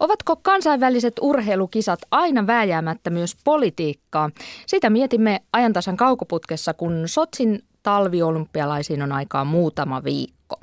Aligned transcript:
Ovatko 0.00 0.36
kansainväliset 0.36 1.14
urheilukisat 1.20 2.00
aina 2.10 2.46
vääjäämättä 2.46 3.10
myös 3.10 3.36
politiikkaa? 3.44 4.30
Sitä 4.66 4.90
mietimme 4.90 5.40
ajantasan 5.52 5.96
kaukoputkessa, 5.96 6.74
kun 6.74 7.02
Sotsin 7.06 7.64
talviolympialaisiin 7.82 9.02
on 9.02 9.12
aikaa 9.12 9.44
muutama 9.44 10.04
viikko. 10.04 10.56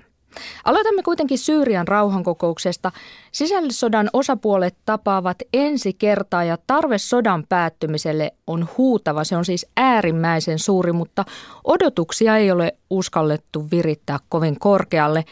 Aloitamme 0.65 1.03
kuitenkin 1.03 1.37
Syyrian 1.37 1.87
rauhankokouksesta. 1.87 2.91
Sisällissodan 3.31 4.09
osapuolet 4.13 4.75
tapaavat 4.85 5.37
ensi 5.53 5.93
kertaa 5.93 6.43
ja 6.43 6.57
tarve 6.67 6.97
sodan 6.97 7.45
päättymiselle 7.49 8.31
on 8.47 8.67
huutava. 8.77 9.23
Se 9.23 9.37
on 9.37 9.45
siis 9.45 9.67
äärimmäisen 9.77 10.59
suuri, 10.59 10.91
mutta 10.91 11.25
odotuksia 11.63 12.37
ei 12.37 12.51
ole 12.51 12.77
uskallettu 12.89 13.67
virittää 13.71 14.19
kovin 14.29 14.59
korkealle. 14.59 15.25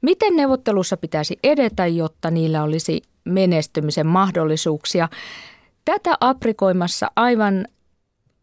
Miten 0.00 0.36
neuvottelussa 0.36 0.96
pitäisi 0.96 1.38
edetä, 1.42 1.86
jotta 1.86 2.30
niillä 2.30 2.62
olisi 2.62 3.02
menestymisen 3.30 4.06
mahdollisuuksia? 4.06 5.08
Tätä 5.84 6.16
aprikoimassa 6.20 7.10
aivan 7.16 7.66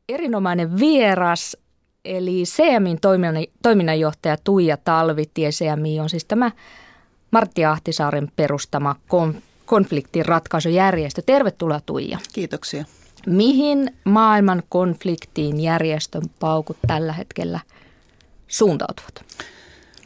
erinomainen 0.10 0.80
vieras, 0.80 1.58
eli 2.06 2.44
CMIn 2.44 3.00
toiminnanjohtaja 3.64 4.38
Tuija 4.44 4.78
Talvitie. 4.78 5.50
CMI 5.50 6.00
on 6.00 6.10
siis 6.10 6.26
tämä 6.26 6.52
Martti 7.32 7.66
Ahtisaaren 7.66 8.32
perustama 8.36 8.96
konfliktin 9.66 10.26
ratkaisujärjestö. 10.26 11.22
Tervetuloa 11.26 11.82
Tuija. 11.86 12.20
Kiitoksia. 12.34 12.86
Mihin 13.26 13.96
maailman 14.04 14.64
konfliktiin 14.70 15.60
järjestön 15.60 16.24
paukut 16.40 16.78
tällä 16.88 17.14
hetkellä 17.14 17.60
suuntautuvat? 18.48 19.26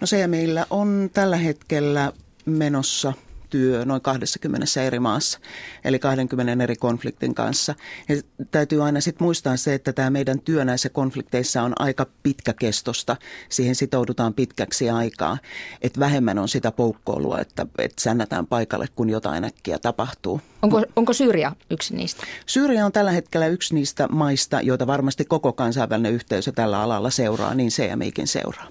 No 0.01 0.07
se 0.07 0.27
meillä 0.27 0.65
on 0.69 1.09
tällä 1.13 1.37
hetkellä 1.37 2.11
menossa 2.45 3.13
työ 3.51 3.85
noin 3.85 4.01
20 4.01 4.81
eri 4.83 4.99
maassa, 4.99 5.39
eli 5.83 5.99
20 5.99 6.63
eri 6.63 6.75
konfliktin 6.75 7.35
kanssa. 7.35 7.75
Ja 8.09 8.15
täytyy 8.51 8.83
aina 8.83 9.01
sitten 9.01 9.25
muistaa 9.25 9.57
se, 9.57 9.73
että 9.73 9.93
tämä 9.93 10.09
meidän 10.09 10.39
työ 10.39 10.65
näissä 10.65 10.89
konflikteissa 10.89 11.63
on 11.63 11.73
aika 11.79 12.05
pitkäkestosta. 12.23 13.17
Siihen 13.49 13.75
sitoudutaan 13.75 14.33
pitkäksi 14.33 14.89
aikaa, 14.89 15.37
että 15.81 15.99
vähemmän 15.99 16.39
on 16.39 16.49
sitä 16.49 16.71
poukkoilua, 16.71 17.39
että, 17.39 17.65
että 17.77 18.01
sännätään 18.01 18.47
paikalle, 18.47 18.87
kun 18.95 19.09
jotain 19.09 19.43
äkkiä 19.43 19.79
tapahtuu. 19.79 20.41
Onko, 20.61 20.83
onko 20.95 21.13
Syyria 21.13 21.55
yksi 21.69 21.95
niistä? 21.95 22.23
Syyria 22.45 22.85
on 22.85 22.91
tällä 22.91 23.11
hetkellä 23.11 23.47
yksi 23.47 23.75
niistä 23.75 24.07
maista, 24.07 24.61
joita 24.61 24.87
varmasti 24.87 25.25
koko 25.25 25.53
kansainvälinen 25.53 26.13
yhteisö 26.13 26.51
tällä 26.51 26.81
alalla 26.81 27.09
seuraa, 27.09 27.53
niin 27.53 27.69
CMIkin 27.69 28.27
seuraa. 28.27 28.67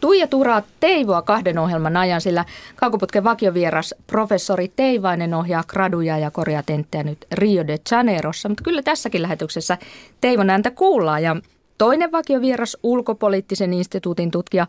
Tuija 0.00 0.26
Turaa 0.26 0.62
Teivoa 0.80 1.22
kahden 1.22 1.58
ohjelman 1.58 1.96
ajan, 1.96 2.20
sillä 2.20 2.44
Kaukoputken 2.76 3.24
vakiovieras 3.24 3.94
professori 4.06 4.72
Teivainen 4.76 5.34
ohjaa 5.34 5.64
graduja 5.68 6.18
ja 6.18 6.30
korjatenttejä 6.30 7.02
nyt 7.04 7.26
Rio 7.32 7.66
de 7.66 7.76
Janeirossa. 7.90 8.48
Mutta 8.48 8.64
kyllä 8.64 8.82
tässäkin 8.82 9.22
lähetyksessä 9.22 9.78
Teivon 10.20 10.50
ääntä 10.50 10.70
kuullaan 10.70 11.22
ja 11.22 11.36
Toinen 11.78 12.12
vakiovieras 12.12 12.76
ulkopoliittisen 12.82 13.72
instituutin 13.72 14.30
tutkija 14.30 14.66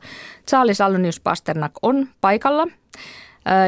Charles 0.47 0.81
Alonius 0.81 1.19
Pasternak 1.19 1.71
on 1.81 2.07
paikalla. 2.21 2.67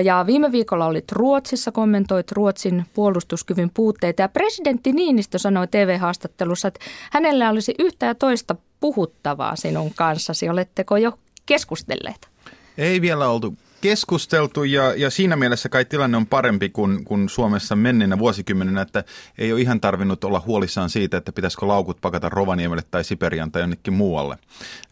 Ja 0.03 0.23
viime 0.27 0.51
viikolla 0.51 0.85
olit 0.85 1.11
Ruotsissa, 1.11 1.71
kommentoit 1.71 2.31
Ruotsin 2.31 2.85
puolustuskyvyn 2.93 3.71
puutteita 3.73 4.21
ja 4.21 4.29
presidentti 4.29 4.91
Niinistö 4.91 5.37
sanoi 5.37 5.67
TV-haastattelussa, 5.67 6.67
että 6.67 6.79
hänellä 7.11 7.49
olisi 7.49 7.75
yhtä 7.79 8.05
ja 8.05 8.15
toista 8.15 8.55
puhuttavaa 8.79 9.55
sinun 9.55 9.91
kanssasi. 9.95 10.49
Oletteko 10.49 10.97
jo 10.97 11.13
keskustelleet? 11.45 12.29
Ei 12.77 13.01
vielä 13.01 13.29
oltu 13.29 13.57
keskusteltu 13.81 14.63
ja, 14.63 14.95
ja 14.95 15.09
siinä 15.09 15.35
mielessä 15.35 15.69
kai 15.69 15.85
tilanne 15.85 16.17
on 16.17 16.27
parempi 16.27 16.69
kuin, 16.69 17.05
kuin 17.05 17.29
Suomessa 17.29 17.75
menneenä 17.75 18.19
vuosikymmenenä, 18.19 18.81
että 18.81 19.03
ei 19.37 19.53
ole 19.53 19.61
ihan 19.61 19.81
tarvinnut 19.81 20.23
olla 20.23 20.43
huolissaan 20.45 20.89
siitä, 20.89 21.17
että 21.17 21.31
pitäisikö 21.31 21.67
laukut 21.67 22.01
pakata 22.01 22.29
Rovaniemelle 22.29 22.83
tai 22.91 23.03
Siperian 23.03 23.51
tai 23.51 23.61
jonnekin 23.61 23.93
muualle. 23.93 24.37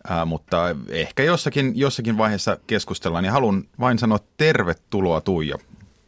Ää, 0.07 0.25
mutta 0.25 0.75
ehkä 0.89 1.23
jossakin, 1.23 1.71
jossakin 1.75 2.17
vaiheessa 2.17 2.57
keskustellaan 2.67 3.25
ja 3.25 3.31
haluan 3.31 3.63
vain 3.79 3.99
sanoa 3.99 4.19
tervetuloa 4.37 5.21
Tuija. 5.21 5.55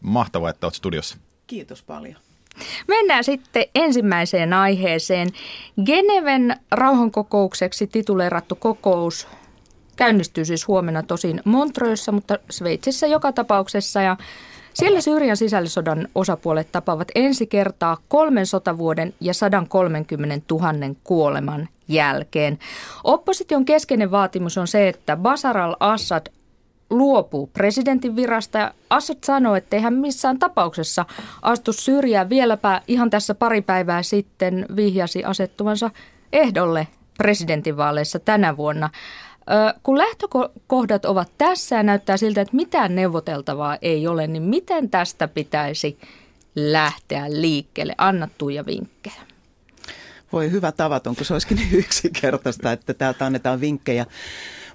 Mahtavaa, 0.01 0.50
että 0.50 0.66
olet 0.67 0.75
studiossa. 0.75 1.17
Kiitos 1.47 1.84
paljon. 1.84 2.16
Mennään 2.88 3.23
sitten 3.23 3.66
ensimmäiseen 3.75 4.53
aiheeseen. 4.53 5.28
Geneven 5.85 6.56
rauhankokoukseksi 6.72 7.88
tituleerattu 7.88 8.56
kokous 8.56 9.28
käynnistyy 9.95 10.45
siis 10.45 10.67
huomenna 10.67 11.03
tosin 11.03 11.41
Montreuxssa, 11.45 12.11
mutta 12.11 12.39
Sveitsissä 12.49 13.07
joka 13.07 13.31
tapauksessa. 13.31 14.01
Ja 14.01 14.17
siellä 14.73 15.01
Syyrian 15.01 15.37
sisällissodan 15.37 16.07
osapuolet 16.15 16.71
tapaavat 16.71 17.07
ensi 17.15 17.47
kertaa 17.47 17.97
kolmen 18.07 18.45
sotavuoden 18.45 19.13
ja 19.19 19.33
130 19.33 20.55
000 20.55 20.95
kuoleman 21.03 21.69
jälkeen. 21.87 22.59
Opposition 23.03 23.65
keskeinen 23.65 24.11
vaatimus 24.11 24.57
on 24.57 24.67
se, 24.67 24.87
että 24.87 25.17
Basar 25.17 25.57
al-Assad 25.57 26.27
luopuu 26.89 27.47
presidentin 27.47 28.15
virasta 28.15 28.57
ja 28.57 28.73
Assad 28.89 29.17
sanoo, 29.23 29.55
että 29.55 29.79
hän 29.79 29.93
missään 29.93 30.39
tapauksessa 30.39 31.05
astu 31.41 31.73
syrjään. 31.73 32.29
Vieläpä 32.29 32.81
ihan 32.87 33.09
tässä 33.09 33.35
pari 33.35 33.61
päivää 33.61 34.03
sitten 34.03 34.65
vihjasi 34.75 35.23
asettuvansa 35.23 35.89
ehdolle 36.33 36.87
presidentinvaaleissa 37.17 38.19
tänä 38.19 38.57
vuonna. 38.57 38.89
Kun 39.83 39.97
lähtökohdat 39.97 41.05
ovat 41.05 41.31
tässä 41.37 41.75
ja 41.75 41.83
näyttää 41.83 42.17
siltä, 42.17 42.41
että 42.41 42.55
mitään 42.55 42.95
neuvoteltavaa 42.95 43.77
ei 43.81 44.07
ole, 44.07 44.27
niin 44.27 44.43
miten 44.43 44.89
tästä 44.89 45.27
pitäisi 45.27 45.97
lähteä 46.55 47.25
liikkeelle? 47.29 47.95
Anna 47.97 48.27
Tuija 48.37 48.65
vinkkejä. 48.65 49.21
Voi 50.33 50.51
hyvä 50.51 50.71
tavaton, 50.71 51.15
kun 51.15 51.25
se 51.25 51.33
olisikin 51.33 51.59
yksinkertaista, 51.79 52.71
että 52.71 52.93
täältä 52.93 53.25
annetaan 53.25 53.61
vinkkejä. 53.61 54.05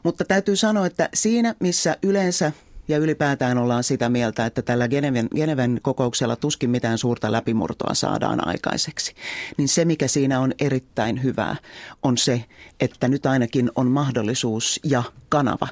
Mutta 0.02 0.24
täytyy 0.24 0.56
sanoa, 0.56 0.86
että 0.86 1.08
siinä 1.14 1.54
missä 1.60 1.96
yleensä 2.02 2.52
ja 2.88 2.98
ylipäätään 2.98 3.58
ollaan 3.58 3.84
sitä 3.84 4.08
mieltä, 4.08 4.46
että 4.46 4.62
tällä 4.62 4.88
Geneven, 4.88 5.28
Geneven 5.34 5.80
kokouksella 5.82 6.36
tuskin 6.36 6.70
mitään 6.70 6.98
suurta 6.98 7.32
läpimurtoa 7.32 7.94
saadaan 7.94 8.48
aikaiseksi. 8.48 9.14
Niin 9.56 9.68
se, 9.68 9.84
mikä 9.84 10.08
siinä 10.08 10.40
on 10.40 10.52
erittäin 10.60 11.22
hyvää, 11.22 11.56
on 12.02 12.18
se, 12.18 12.44
että 12.80 13.08
nyt 13.08 13.26
ainakin 13.26 13.70
on 13.74 13.90
mahdollisuus 13.90 14.80
ja 14.84 15.02
kanava 15.28 15.68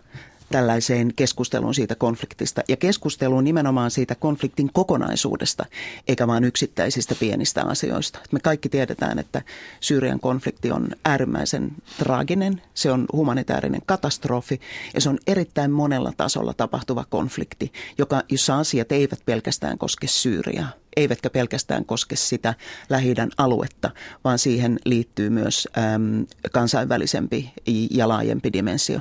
tällaiseen 0.50 1.12
keskusteluun 1.16 1.74
siitä 1.74 1.94
konfliktista 1.94 2.62
ja 2.68 2.76
keskusteluun 2.76 3.44
nimenomaan 3.44 3.90
siitä 3.90 4.14
konfliktin 4.14 4.70
kokonaisuudesta, 4.72 5.64
eikä 6.08 6.26
vain 6.26 6.44
yksittäisistä 6.44 7.14
pienistä 7.20 7.64
asioista. 7.64 8.18
Me 8.32 8.40
kaikki 8.40 8.68
tiedetään, 8.68 9.18
että 9.18 9.42
Syyrian 9.80 10.20
konflikti 10.20 10.70
on 10.70 10.88
äärimmäisen 11.04 11.70
traaginen, 11.98 12.62
se 12.74 12.92
on 12.92 13.06
humanitaarinen 13.12 13.82
katastrofi 13.86 14.60
ja 14.94 15.00
se 15.00 15.08
on 15.08 15.18
erittäin 15.26 15.70
monella 15.70 16.12
tasolla 16.16 16.54
tapahtuva 16.54 17.04
konflikti, 17.08 17.72
joka, 17.98 18.22
jossa 18.28 18.58
asiat 18.58 18.92
eivät 18.92 19.20
pelkästään 19.26 19.78
koske 19.78 20.06
Syyriaa 20.06 20.68
eivätkä 20.96 21.30
pelkästään 21.30 21.84
koske 21.84 22.16
sitä 22.16 22.54
lähi 22.90 23.14
aluetta, 23.38 23.90
vaan 24.24 24.38
siihen 24.38 24.78
liittyy 24.84 25.30
myös 25.30 25.68
äm, 25.78 26.26
kansainvälisempi 26.52 27.52
ja 27.90 28.08
laajempi 28.08 28.52
dimensio. 28.52 29.00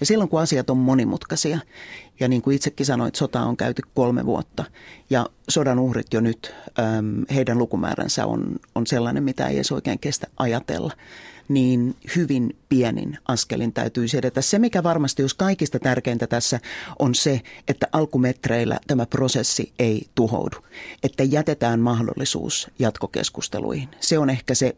Ja 0.00 0.06
silloin 0.06 0.30
kun 0.30 0.40
asiat 0.40 0.70
on 0.70 0.76
monimutkaisia, 0.76 1.58
ja 2.20 2.28
niin 2.28 2.42
kuin 2.42 2.56
itsekin 2.56 2.86
sanoit, 2.86 3.14
sota 3.14 3.40
on 3.40 3.56
käyty 3.56 3.82
kolme 3.94 4.26
vuotta, 4.26 4.64
ja 5.10 5.26
sodan 5.48 5.78
uhrit 5.78 6.06
jo 6.12 6.20
nyt, 6.20 6.54
heidän 7.34 7.58
lukumääränsä 7.58 8.26
on, 8.26 8.56
on 8.74 8.86
sellainen, 8.86 9.22
mitä 9.22 9.48
ei 9.48 9.56
edes 9.56 9.72
oikein 9.72 9.98
kestä 9.98 10.26
ajatella, 10.36 10.92
niin 11.48 11.96
hyvin 12.16 12.56
pienin 12.68 13.18
askelin 13.28 13.72
täytyy 13.72 14.06
edetä. 14.18 14.40
Se, 14.40 14.58
mikä 14.58 14.82
varmasti 14.82 15.22
jos 15.22 15.34
kaikista 15.34 15.78
tärkeintä 15.78 16.26
tässä 16.26 16.60
on 16.98 17.14
se, 17.14 17.40
että 17.68 17.86
alkumetreillä 17.92 18.78
tämä 18.86 19.06
prosessi 19.06 19.72
ei 19.78 20.06
tuhoudu, 20.14 20.56
että 21.02 21.22
jätetään 21.24 21.80
mahdollisuus 21.80 22.70
jatkokeskusteluihin. 22.78 23.88
Se 24.00 24.18
on 24.18 24.30
ehkä 24.30 24.54
se 24.54 24.76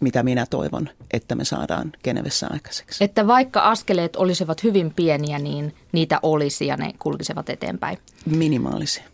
mitä 0.00 0.22
minä 0.22 0.46
toivon, 0.46 0.88
että 1.12 1.34
me 1.34 1.44
saadaan 1.44 1.92
Genevessä 2.04 2.48
aikaiseksi. 2.50 3.04
Että 3.04 3.26
vaikka 3.26 3.60
askeleet 3.60 4.16
olisivat 4.16 4.64
hyvin 4.64 4.94
pieniä, 4.94 5.38
niin 5.38 5.74
niitä 5.92 6.18
olisi 6.22 6.66
ja 6.66 6.76
ne 6.76 6.92
kulkisivat 6.98 7.50
eteenpäin. 7.50 7.98
Minimaalisia. 8.26 9.04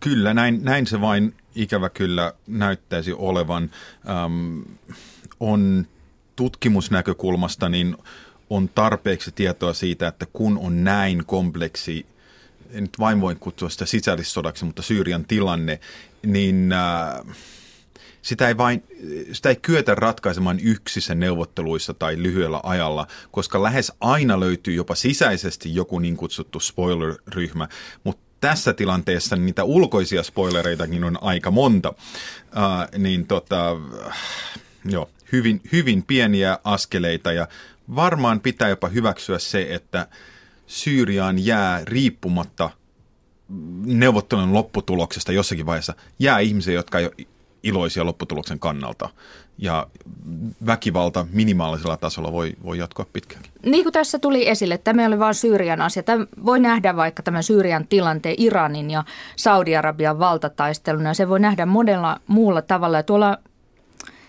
Kyllä, 0.00 0.34
näin, 0.34 0.64
näin 0.64 0.86
se 0.86 1.00
vain 1.00 1.34
ikävä 1.54 1.88
kyllä 1.88 2.32
näyttäisi 2.46 3.12
olevan. 3.12 3.70
Ähm, 4.08 4.60
on 5.40 5.86
tutkimusnäkökulmasta 6.36 7.68
niin 7.68 7.96
on 8.50 8.68
tarpeeksi 8.68 9.32
tietoa 9.32 9.74
siitä, 9.74 10.08
että 10.08 10.26
kun 10.32 10.58
on 10.58 10.84
näin 10.84 11.26
kompleksi, 11.26 12.06
en 12.70 12.82
nyt 12.82 12.98
vain 12.98 13.20
voi 13.20 13.34
kutsua 13.34 13.68
sitä 13.68 13.86
sisällissodaksi, 13.86 14.64
mutta 14.64 14.82
Syyrian 14.82 15.24
tilanne, 15.24 15.80
niin 16.26 16.72
äh, 16.72 17.36
sitä 18.22 18.48
ei, 18.48 18.56
vain, 18.56 18.82
sitä 19.32 19.48
ei 19.48 19.56
kyetä 19.56 19.94
ratkaisemaan 19.94 20.60
yksissä 20.62 21.14
neuvotteluissa 21.14 21.94
tai 21.94 22.22
lyhyellä 22.22 22.60
ajalla, 22.62 23.06
koska 23.30 23.62
lähes 23.62 23.92
aina 24.00 24.40
löytyy 24.40 24.74
jopa 24.74 24.94
sisäisesti 24.94 25.74
joku 25.74 25.98
niin 25.98 26.16
kutsuttu 26.16 26.60
spoiler-ryhmä, 26.60 27.68
mutta 28.04 28.22
tässä 28.40 28.72
tilanteessa 28.72 29.36
niitä 29.36 29.64
ulkoisia 29.64 30.22
spoilereitakin 30.22 31.04
on 31.04 31.18
aika 31.20 31.50
monta, 31.50 31.88
uh, 31.90 32.98
niin 32.98 33.26
tota, 33.26 33.76
joo, 34.84 35.10
hyvin, 35.32 35.60
hyvin 35.72 36.02
pieniä 36.02 36.58
askeleita 36.64 37.32
ja 37.32 37.48
varmaan 37.94 38.40
pitää 38.40 38.68
jopa 38.68 38.88
hyväksyä 38.88 39.38
se, 39.38 39.66
että 39.70 40.06
Syyriaan 40.66 41.46
jää 41.46 41.82
riippumatta 41.84 42.70
neuvottelun 43.84 44.52
lopputuloksesta 44.52 45.32
jossakin 45.32 45.66
vaiheessa, 45.66 45.94
jää 46.18 46.38
ihmisiä, 46.38 46.74
jotka 46.74 46.98
ei 46.98 47.04
ole 47.04 47.26
iloisia 47.62 48.04
lopputuloksen 48.04 48.58
kannalta. 48.58 49.08
Ja 49.58 49.86
väkivalta 50.66 51.26
minimaalisella 51.32 51.96
tasolla 51.96 52.32
voi, 52.32 52.52
voi 52.64 52.78
jatkua 52.78 53.06
pitkäänkin. 53.12 53.52
Niin 53.64 53.82
kuin 53.82 53.92
tässä 53.92 54.18
tuli 54.18 54.48
esille, 54.48 54.78
tämä 54.78 55.02
ei 55.02 55.08
ole 55.08 55.18
vain 55.18 55.34
Syyrian 55.34 55.82
asia. 55.82 56.02
Tämä 56.02 56.26
voi 56.44 56.60
nähdä 56.60 56.96
vaikka 56.96 57.22
tämän 57.22 57.42
Syyrian 57.42 57.86
tilanteen 57.86 58.34
Iranin 58.38 58.90
ja 58.90 59.04
Saudi-Arabian 59.36 60.18
valtataisteluna. 60.18 61.10
Ja 61.10 61.14
se 61.14 61.28
voi 61.28 61.40
nähdä 61.40 61.66
monella 61.66 62.20
muulla 62.26 62.62
tavalla. 62.62 62.96
Ja 62.96 63.02
tuolla 63.02 63.38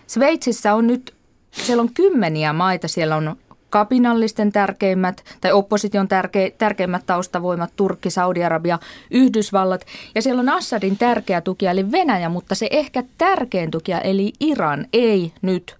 Sveitsissä 0.07 0.73
on 0.73 0.87
nyt, 0.87 1.13
siellä 1.51 1.81
on 1.81 1.93
kymmeniä 1.93 2.53
maita. 2.53 2.87
Siellä 2.87 3.15
on 3.15 3.37
kapinallisten 3.71 4.51
tärkeimmät 4.51 5.23
tai 5.41 5.51
opposition 5.51 6.07
tärke, 6.07 6.53
tärkeimmät 6.57 7.05
taustavoimat, 7.05 7.73
Turkki, 7.75 8.09
Saudi-Arabia, 8.09 8.79
Yhdysvallat. 9.11 9.85
Ja 10.15 10.21
siellä 10.21 10.39
on 10.39 10.49
Assadin 10.49 10.97
tärkeä 10.97 11.41
tukija 11.41 11.71
eli 11.71 11.91
Venäjä, 11.91 12.29
mutta 12.29 12.55
se 12.55 12.67
ehkä 12.71 13.03
tärkein 13.17 13.71
tukija 13.71 14.01
eli 14.01 14.33
Iran 14.39 14.85
ei 14.93 15.33
nyt 15.41 15.75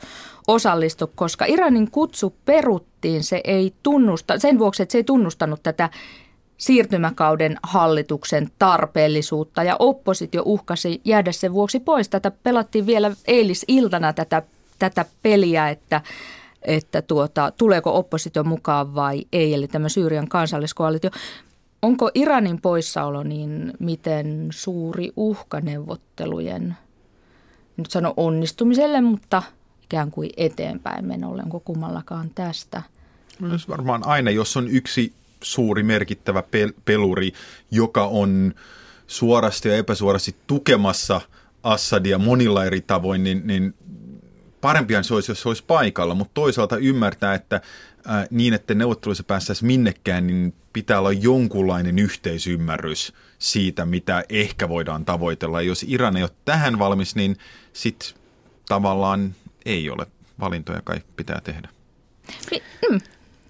osallistu, 0.47 1.11
koska 1.15 1.45
Iranin 1.45 1.91
kutsu 1.91 2.35
peruttiin, 2.45 3.23
se 3.23 3.41
ei 3.43 3.73
tunnusta, 3.83 4.39
sen 4.39 4.59
vuoksi, 4.59 4.83
että 4.83 4.91
se 4.91 4.97
ei 4.97 5.03
tunnustanut 5.03 5.63
tätä 5.63 5.89
siirtymäkauden 6.57 7.57
hallituksen 7.63 8.51
tarpeellisuutta 8.59 9.63
ja 9.63 9.75
oppositio 9.79 10.41
uhkasi 10.45 11.01
jäädä 11.05 11.31
sen 11.31 11.53
vuoksi 11.53 11.79
pois. 11.79 12.09
Tätä 12.09 12.31
pelattiin 12.31 12.85
vielä 12.85 13.11
eilisiltana 13.27 14.13
tätä, 14.13 14.43
tätä 14.79 15.05
peliä, 15.23 15.69
että 15.69 16.01
että 16.61 17.01
tuota, 17.01 17.51
tuleeko 17.57 17.97
oppositio 17.97 18.43
mukaan 18.43 18.95
vai 18.95 19.25
ei, 19.33 19.53
eli 19.53 19.67
tämä 19.67 19.89
Syyrian 19.89 20.27
kansalliskoalitio. 20.27 21.09
Onko 21.81 22.11
Iranin 22.13 22.61
poissaolo 22.61 23.23
niin 23.23 23.73
miten 23.79 24.47
suuri 24.51 25.11
uhka 25.15 25.61
neuvottelujen, 25.61 26.77
nyt 27.77 27.91
sano 27.91 28.13
onnistumiselle, 28.17 29.01
mutta 29.01 29.43
ikään 29.83 30.11
kuin 30.11 30.29
eteenpäin 30.37 31.05
menolle? 31.05 31.43
Onko 31.43 31.59
kummallakaan 31.59 32.29
tästä? 32.35 32.83
Myös 33.39 33.69
varmaan 33.69 34.07
aina, 34.07 34.31
jos 34.31 34.57
on 34.57 34.67
yksi 34.67 35.13
suuri 35.43 35.83
merkittävä 35.83 36.41
pel- 36.41 36.81
peluri, 36.85 37.33
joka 37.71 38.05
on 38.05 38.53
suorasti 39.07 39.69
ja 39.69 39.77
epäsuorasti 39.77 40.35
tukemassa 40.47 41.21
Assadia 41.63 42.17
monilla 42.17 42.65
eri 42.65 42.81
tavoin, 42.81 43.23
niin, 43.23 43.47
niin 43.47 43.73
parempihan 44.61 45.03
se 45.03 45.13
olisi, 45.13 45.31
jos 45.31 45.41
se 45.41 45.47
olisi 45.47 45.63
paikalla, 45.67 46.15
mutta 46.15 46.33
toisaalta 46.33 46.77
ymmärtää, 46.77 47.33
että 47.33 47.61
ää, 48.05 48.27
niin, 48.29 48.53
että 48.53 48.73
neuvotteluissa 48.73 49.23
päästäisiin 49.23 49.67
minnekään, 49.67 50.27
niin 50.27 50.53
pitää 50.73 50.99
olla 50.99 51.11
jonkunlainen 51.11 51.99
yhteisymmärrys 51.99 53.13
siitä, 53.39 53.85
mitä 53.85 54.23
ehkä 54.29 54.69
voidaan 54.69 55.05
tavoitella. 55.05 55.61
Ja 55.61 55.67
jos 55.67 55.85
Iran 55.87 56.17
ei 56.17 56.23
ole 56.23 56.31
tähän 56.45 56.79
valmis, 56.79 57.15
niin 57.15 57.37
sitten 57.73 58.09
tavallaan 58.67 59.35
ei 59.65 59.89
ole 59.89 60.05
valintoja 60.39 60.81
kai 60.83 61.01
pitää 61.15 61.41
tehdä. 61.43 61.69
Mm. 62.91 63.01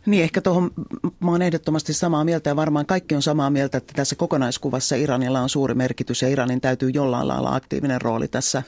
Niin, 0.05 0.23
ehkä 0.23 0.41
tuohon 0.41 0.71
mä 1.19 1.31
olen 1.31 1.41
ehdottomasti 1.41 1.93
samaa 1.93 2.23
mieltä 2.23 2.49
ja 2.49 2.55
varmaan 2.55 2.85
kaikki 2.85 3.15
on 3.15 3.21
samaa 3.21 3.49
mieltä, 3.49 3.77
että 3.77 3.93
tässä 3.95 4.15
kokonaiskuvassa 4.15 4.95
Iranilla 4.95 5.41
on 5.41 5.49
suuri 5.49 5.73
merkitys 5.73 6.21
ja 6.21 6.29
Iranin 6.29 6.61
täytyy 6.61 6.89
jollain 6.89 7.27
lailla 7.27 7.55
aktiivinen 7.55 8.01
rooli 8.01 8.27
tässä 8.27 8.63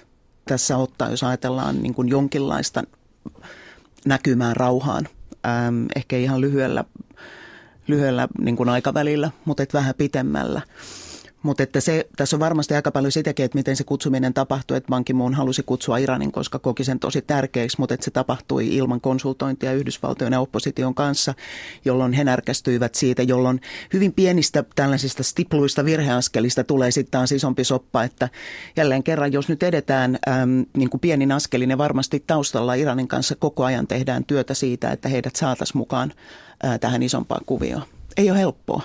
tässä 0.45 0.77
ottaa, 0.77 1.09
jos 1.09 1.23
ajatellaan 1.23 1.83
niin 1.83 1.93
kuin 1.93 2.09
jonkinlaista 2.09 2.83
näkymään 4.05 4.55
rauhaan, 4.55 5.07
ähm, 5.45 5.85
ehkä 5.95 6.17
ihan 6.17 6.41
lyhyellä, 6.41 6.83
lyhyellä 7.87 8.27
niin 8.41 8.55
kuin 8.55 8.69
aikavälillä, 8.69 9.31
mutta 9.45 9.63
et 9.63 9.73
vähän 9.73 9.95
pitemmällä. 9.97 10.61
Mutta 11.43 11.63
että 11.63 11.79
se, 11.81 12.07
tässä 12.15 12.35
on 12.35 12.39
varmasti 12.39 12.73
aika 12.73 12.91
paljon 12.91 13.11
sitäkin, 13.11 13.45
että 13.45 13.57
miten 13.57 13.75
se 13.75 13.83
kutsuminen 13.83 14.33
tapahtui, 14.33 14.77
että 14.77 14.89
Ban 14.89 15.05
Ki-moon 15.05 15.33
halusi 15.33 15.63
kutsua 15.63 15.97
Iranin, 15.97 16.31
koska 16.31 16.59
koki 16.59 16.83
sen 16.83 16.99
tosi 16.99 17.21
tärkeäksi, 17.21 17.79
mutta 17.79 17.93
että 17.93 18.05
se 18.05 18.11
tapahtui 18.11 18.75
ilman 18.75 19.01
konsultointia 19.01 19.73
Yhdysvaltojen 19.73 20.33
ja 20.33 20.39
opposition 20.39 20.95
kanssa, 20.95 21.33
jolloin 21.85 22.13
he 22.13 22.23
närkästyivät 22.23 22.95
siitä, 22.95 23.23
jolloin 23.23 23.61
hyvin 23.93 24.13
pienistä 24.13 24.63
tällaisista 24.75 25.23
stipluista 25.23 25.85
virheaskelista 25.85 26.63
tulee 26.63 26.91
sitten 26.91 27.11
taas 27.11 27.31
isompi 27.31 27.63
soppa, 27.63 28.03
että 28.03 28.29
jälleen 28.75 29.03
kerran, 29.03 29.33
jos 29.33 29.49
nyt 29.49 29.63
edetään 29.63 30.17
äm, 30.27 30.65
niin 30.77 30.89
kuin 30.89 31.01
pienin 31.01 31.31
askelin 31.31 31.69
ja 31.69 31.77
varmasti 31.77 32.23
taustalla 32.27 32.73
Iranin 32.73 33.07
kanssa 33.07 33.35
koko 33.35 33.63
ajan 33.63 33.87
tehdään 33.87 34.25
työtä 34.25 34.53
siitä, 34.53 34.91
että 34.91 35.09
heidät 35.09 35.35
saataisiin 35.35 35.77
mukaan 35.77 36.13
ää, 36.63 36.77
tähän 36.77 37.03
isompaan 37.03 37.45
kuvioon. 37.45 37.83
Ei 38.17 38.31
ole 38.31 38.39
helppoa. 38.39 38.81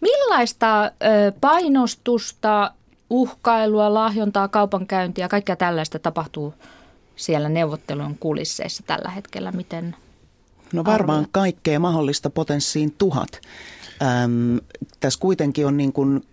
Millaista 0.00 0.92
painostusta, 1.40 2.72
uhkailua, 3.10 3.94
lahjontaa, 3.94 4.48
kaupankäyntiä, 4.48 5.28
kaikkea 5.28 5.56
tällaista 5.56 5.98
tapahtuu 5.98 6.54
siellä 7.16 7.48
neuvottelujen 7.48 8.18
kulisseissa 8.18 8.82
tällä 8.86 9.10
hetkellä? 9.10 9.52
Miten 9.52 9.96
No 10.72 10.84
varmaan 10.84 11.18
arvoja? 11.18 11.28
kaikkea 11.32 11.78
mahdollista 11.78 12.30
potenssiin 12.30 12.94
tuhat. 12.98 13.40
Äm, 14.02 14.60
tässä 15.00 15.20
kuitenkin 15.20 15.66
on 15.66 15.76
niin 15.76 15.92
kuin 15.92 16.24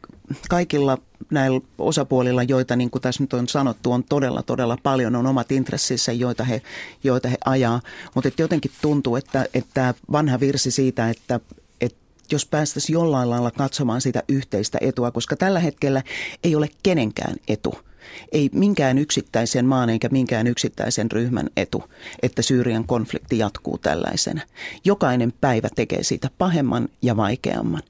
kaikilla 0.50 0.98
näillä 1.30 1.62
osapuolilla, 1.78 2.44
joita 2.44 2.76
niin 2.76 2.90
kuin 2.90 3.02
tässä 3.02 3.24
nyt 3.24 3.34
on 3.34 3.48
sanottu, 3.48 3.92
on 3.92 4.04
todella, 4.04 4.44
todella 4.44 4.78
paljon, 4.84 5.16
on 5.16 5.28
omat 5.28 5.52
intressissä, 5.52 6.12
joita 6.12 6.44
he, 6.44 6.62
joita 7.04 7.28
he 7.28 7.38
ajaa. 7.46 7.82
Mutta 8.16 8.30
jotenkin 8.38 8.72
tuntuu, 8.82 9.16
että, 9.16 9.46
että 9.54 9.94
vanha 10.12 10.40
virsi 10.40 10.72
siitä, 10.72 11.10
että 11.10 11.40
jos 12.32 12.46
päästäisiin 12.46 12.94
jollain 12.94 13.30
lailla 13.30 13.52
katsomaan 13.52 14.02
sitä 14.02 14.24
yhteistä 14.28 14.78
etua, 14.82 15.12
koska 15.12 15.36
tällä 15.36 15.60
hetkellä 15.60 16.04
ei 16.44 16.56
ole 16.56 16.70
kenenkään 16.84 17.36
etu– 17.48 17.76
ei 18.32 18.50
minkään 18.54 18.98
yksittäisen 18.98 19.66
maan 19.66 19.90
eikä 19.90 20.10
minkään 20.10 20.48
yksittäisen 20.48 21.12
ryhmän 21.12 21.50
etu, 21.58 21.84
että 22.22 22.42
Syyrian 22.42 22.84
konflikti 22.84 23.38
jatkuu 23.38 23.78
tällaisena. 23.78 24.42
Jokainen 24.86 25.34
päivä 25.42 25.70
tekee 25.76 26.04
siitä 26.04 26.30
pahemman 26.38 26.90
ja 27.02 27.18
vaikeamman. 27.18 27.82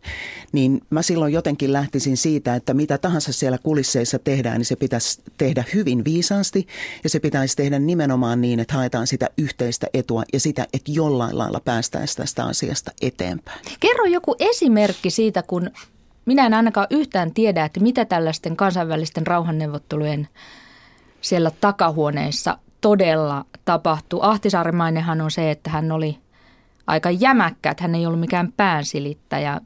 Niin 0.52 0.82
mä 0.90 1.02
silloin 1.02 1.34
jotenkin 1.34 1.74
lähtisin 1.74 2.18
siitä, 2.18 2.56
että 2.56 2.74
mitä 2.74 2.98
tahansa 2.98 3.34
siellä 3.34 3.58
kulisseissa 3.58 4.20
tehdään, 4.20 4.58
niin 4.58 4.66
se 4.66 4.76
pitäisi 4.76 5.22
tehdä 5.38 5.64
hyvin 5.74 6.06
viisaasti 6.06 6.68
ja 7.04 7.10
se 7.10 7.20
pitäisi 7.20 7.56
tehdä 7.56 7.80
nimenomaan 7.80 8.42
niin, 8.42 8.60
että 8.60 8.74
haetaan 8.74 9.08
sitä 9.08 9.30
yhteistä 9.38 9.88
etua 9.94 10.24
ja 10.34 10.40
sitä, 10.40 10.68
että 10.74 10.92
jollain 10.92 11.38
lailla 11.38 11.60
päästäisiin 11.60 12.18
tästä 12.18 12.46
asiasta 12.46 12.92
eteenpäin. 13.02 13.60
Kerro 13.80 14.06
joku 14.06 14.36
esimerkki 14.40 15.10
siitä, 15.10 15.44
kun 15.44 15.72
minä 16.30 16.46
en 16.46 16.54
ainakaan 16.54 16.88
yhtään 16.90 17.34
tiedä, 17.34 17.66
että 17.66 17.80
mitä 17.80 18.06
tällaisten 18.06 18.56
kansainvälisten 18.56 19.28
rauhanneuvottelujen 19.28 20.28
siellä 21.22 21.52
takahuoneissa 21.62 22.58
todella 22.82 23.46
tapahtuu. 23.66 24.20
Ahtisaarimainenhan 24.24 25.22
on 25.22 25.32
se, 25.32 25.52
että 25.52 25.70
hän 25.70 25.92
oli 25.92 26.20
aika 26.88 27.12
jämäkkä, 27.12 27.72
että 27.72 27.84
hän 27.84 27.96
ei 27.96 28.06
ollut 28.06 28.20
mikään 28.20 28.54
päänsilittäjä. 28.58 29.62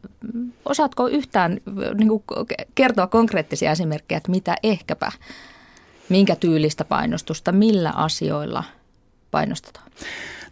Osaatko 0.66 1.08
yhtään 1.08 1.62
niin 1.98 2.08
kuin, 2.08 2.24
kertoa 2.76 3.08
konkreettisia 3.08 3.72
esimerkkejä, 3.72 4.18
että 4.18 4.32
mitä 4.32 4.56
ehkäpä, 4.64 5.12
minkä 6.10 6.36
tyylistä 6.36 6.86
painostusta, 6.86 7.52
millä 7.52 7.92
asioilla 7.92 8.64
painostetaan? 9.32 9.92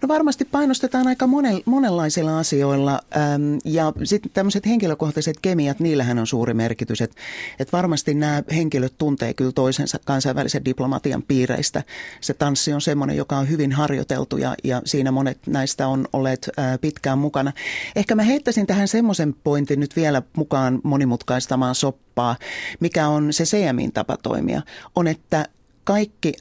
No 0.01 0.08
varmasti 0.08 0.46
painostetaan 0.46 1.08
aika 1.08 1.27
monen, 1.27 1.62
monenlaisilla 1.65 2.39
asioilla 2.39 2.91
äm, 2.93 3.60
ja 3.65 3.93
sitten 4.03 4.31
tämmöiset 4.34 4.65
henkilökohtaiset 4.65 5.38
kemiat, 5.41 5.79
niillähän 5.79 6.20
on 6.20 6.27
suuri 6.27 6.53
merkitys. 6.53 7.01
Että 7.01 7.15
et 7.60 7.74
varmasti 7.74 8.13
nämä 8.13 8.43
henkilöt 8.55 8.93
tuntee 8.98 9.34
kyllä 9.34 9.51
toisensa 9.51 10.00
kansainvälisen 10.05 10.65
diplomatian 10.65 11.24
piireistä. 11.24 11.84
Se 12.22 12.34
tanssi 12.34 12.74
on 12.74 12.81
semmoinen, 12.81 13.17
joka 13.17 13.38
on 13.38 13.50
hyvin 13.50 13.72
harjoiteltu 13.72 14.38
ja, 14.38 14.55
ja 14.63 14.81
siinä 14.86 15.12
monet 15.12 15.48
näistä 15.48 15.88
on 15.88 16.08
olleet 16.13 16.50
ää, 16.58 16.77
pitkään 16.77 17.17
mukana. 17.17 17.51
Ehkä 17.96 18.15
mä 18.15 18.24
heittäisin 18.24 18.67
tähän 18.67 18.88
semmoisen 18.88 19.36
pointin 19.43 19.79
nyt 19.79 19.96
vielä 19.96 20.22
mukaan 20.38 20.79
monimutkaistamaan 20.84 21.75
soppaa, 21.75 22.36
mikä 22.79 23.08
on 23.08 23.34
se 23.34 23.43
CMIn 23.43 23.91
tapa 23.91 24.17
toimia, 24.17 24.62
on 24.96 25.08
että 25.08 25.46
kaikki 25.84 26.34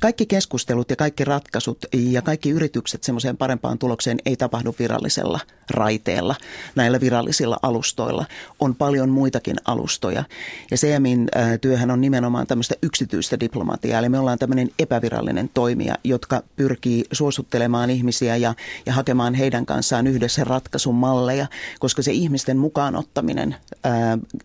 kaikki 0.00 0.26
keskustelut 0.26 0.90
ja 0.90 0.96
kaikki 0.96 1.24
ratkaisut 1.24 1.78
ja 1.94 2.22
kaikki 2.22 2.50
yritykset 2.50 3.02
semmoiseen 3.02 3.36
parempaan 3.36 3.78
tulokseen 3.78 4.18
ei 4.26 4.36
tapahdu 4.36 4.74
virallisella 4.78 5.40
raiteella, 5.70 6.34
näillä 6.74 7.00
virallisilla 7.00 7.56
alustoilla. 7.62 8.24
On 8.60 8.74
paljon 8.74 9.08
muitakin 9.08 9.56
alustoja. 9.64 10.24
Ja 10.70 10.76
CMin 10.76 11.28
työhän 11.60 11.90
on 11.90 12.00
nimenomaan 12.00 12.46
tämmöistä 12.46 12.74
yksityistä 12.82 13.40
diplomatiaa, 13.40 13.98
eli 13.98 14.08
me 14.08 14.18
ollaan 14.18 14.38
tämmöinen 14.38 14.70
epävirallinen 14.78 15.50
toimija, 15.54 15.94
jotka 16.04 16.42
pyrkii 16.56 17.04
suosuttelemaan 17.12 17.90
ihmisiä 17.90 18.36
ja, 18.36 18.54
ja 18.86 18.92
hakemaan 18.92 19.34
heidän 19.34 19.66
kanssaan 19.66 20.06
yhdessä 20.06 20.44
ratkaisun 20.44 20.94
malleja, 20.94 21.46
koska 21.78 22.02
se 22.02 22.12
ihmisten 22.12 22.56
mukaanottaminen 22.58 23.56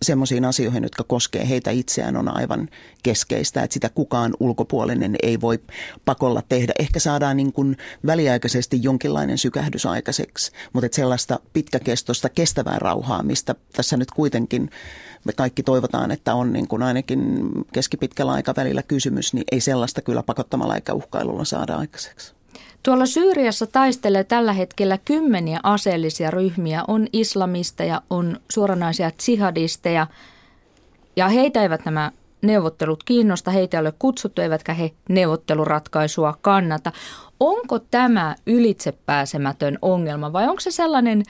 semmoisiin 0.01 0.45
asioihin, 0.45 0.83
jotka 0.83 1.03
koskee 1.03 1.50
heitä 1.50 1.72
itseään, 1.72 2.17
on 2.17 2.38
aivan 2.38 2.69
keskeistä, 3.03 3.63
että 3.63 3.74
sitä 3.74 3.89
kukaan 3.89 4.33
ulkopuolinen 4.39 5.15
ei 5.24 5.41
voi 5.43 5.59
pakolla 6.05 6.41
tehdä. 6.50 6.73
Ehkä 6.79 7.00
saadaan 7.00 7.38
niin 7.38 7.53
kuin 7.53 7.77
väliaikaisesti 8.05 8.79
jonkinlainen 8.81 9.38
sykähdys 9.38 9.85
aikaiseksi, 9.85 10.51
mutta 10.73 10.85
että 10.85 10.95
sellaista 10.95 11.39
pitkäkestoista 11.53 12.29
kestävää 12.29 12.79
rauhaa, 12.79 13.23
mistä 13.23 13.55
tässä 13.75 13.97
nyt 13.97 14.12
kuitenkin 14.12 14.69
me 15.25 15.33
kaikki 15.33 15.63
toivotaan, 15.63 16.12
että 16.12 16.33
on 16.35 16.53
niin 16.53 16.67
kuin 16.67 16.83
ainakin 16.83 17.50
keskipitkällä 17.73 18.31
aikavälillä 18.31 18.83
kysymys, 18.83 19.33
niin 19.33 19.43
ei 19.51 19.59
sellaista 19.59 20.01
kyllä 20.01 20.23
pakottamalla 20.23 20.75
eikä 20.75 20.93
uhkailulla 20.93 21.45
saada 21.45 21.75
aikaiseksi. 21.75 22.33
Tuolla 22.83 23.05
Syyriassa 23.05 23.67
taistelee 23.67 24.23
tällä 24.23 24.53
hetkellä 24.53 24.97
kymmeniä 24.97 25.59
aseellisia 25.63 26.31
ryhmiä. 26.31 26.83
On 26.88 27.07
islamisteja, 27.13 28.01
on 28.09 28.39
suoranaisia 28.51 29.12
tsihadisteja 29.12 30.07
ja 31.15 31.27
heitä 31.29 31.62
eivät 31.62 31.85
nämä 31.85 32.12
neuvottelut 32.43 33.03
kiinnosta, 33.03 33.51
heitä 33.51 33.77
ei 33.77 33.81
ole 33.81 33.93
kutsuttu, 34.00 34.41
eivätkä 34.41 34.73
he 34.73 34.91
neuvotteluratkaisua 35.09 36.38
kannata. 36.41 36.91
Onko 37.39 37.79
tämä 37.79 38.35
ylitsepääsemätön 38.47 39.77
ongelma 39.81 40.33
vai 40.33 40.47
onko 40.47 40.59
se 40.59 40.71
sellainen 40.71 41.23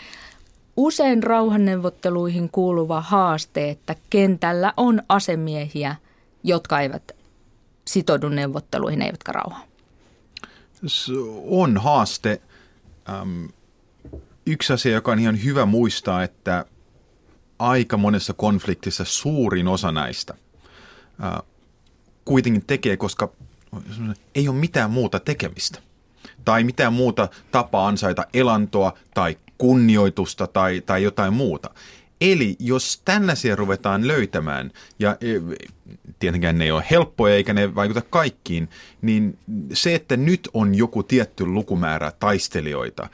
usein 0.77 1.24
rauhanneuvotteluihin 1.24 2.50
kuuluva 2.50 3.01
haaste, 3.01 3.70
että 3.70 3.96
kentällä 4.10 4.74
on 4.77 5.01
asemiehiä, 5.10 5.96
jotka 6.43 6.79
eivät 6.79 7.12
sitoudu 7.88 8.29
neuvotteluihin, 8.29 9.01
eivätkä 9.01 9.32
rauhaan? 9.32 9.67
On 11.50 11.77
haaste. 11.77 12.41
Yksi 14.46 14.74
asia, 14.74 14.91
joka 14.91 15.12
on 15.12 15.20
ihan 15.20 15.43
hyvä 15.43 15.65
muistaa, 15.65 16.24
että 16.24 16.65
aika 17.60 17.98
monessa 17.98 18.34
konfliktissa 18.34 19.05
suurin 19.05 19.67
osa 19.67 19.91
näistä 19.91 20.34
kuitenkin 22.25 22.65
tekee, 22.68 22.98
koska 22.98 23.32
ei 24.36 24.48
ole 24.48 24.56
mitään 24.56 24.92
muuta 24.92 25.20
tekemistä. 25.20 25.80
Tai 26.46 26.63
mitään 26.63 26.94
muuta 26.94 27.30
tapaa 27.51 27.88
ansaita 27.88 28.25
elantoa 28.34 28.94
tai 29.13 29.38
kunnioitusta 29.58 30.48
tai, 30.48 30.82
tai 30.86 31.03
jotain 31.03 31.34
muuta. 31.34 31.70
Eli 32.22 32.56
jos 32.60 33.01
tällaisia 33.06 33.56
ruvetaan 33.56 34.08
löytämään, 34.08 34.72
ja 35.00 35.18
e, 35.22 35.58
tietenkään 36.20 36.58
ne 36.58 36.65
ei 36.65 36.72
ole 36.72 36.84
helppoja 36.92 37.36
eikä 37.36 37.53
ne 37.53 37.75
vaikuta 37.75 38.01
kaikkiin, 38.01 38.70
niin 39.01 39.38
se, 39.74 39.96
että 39.96 40.18
nyt 40.18 40.50
on 40.53 40.75
joku 40.75 41.03
tietty 41.03 41.46
lukumäärä 41.46 42.12
taistelijoita, 42.20 43.10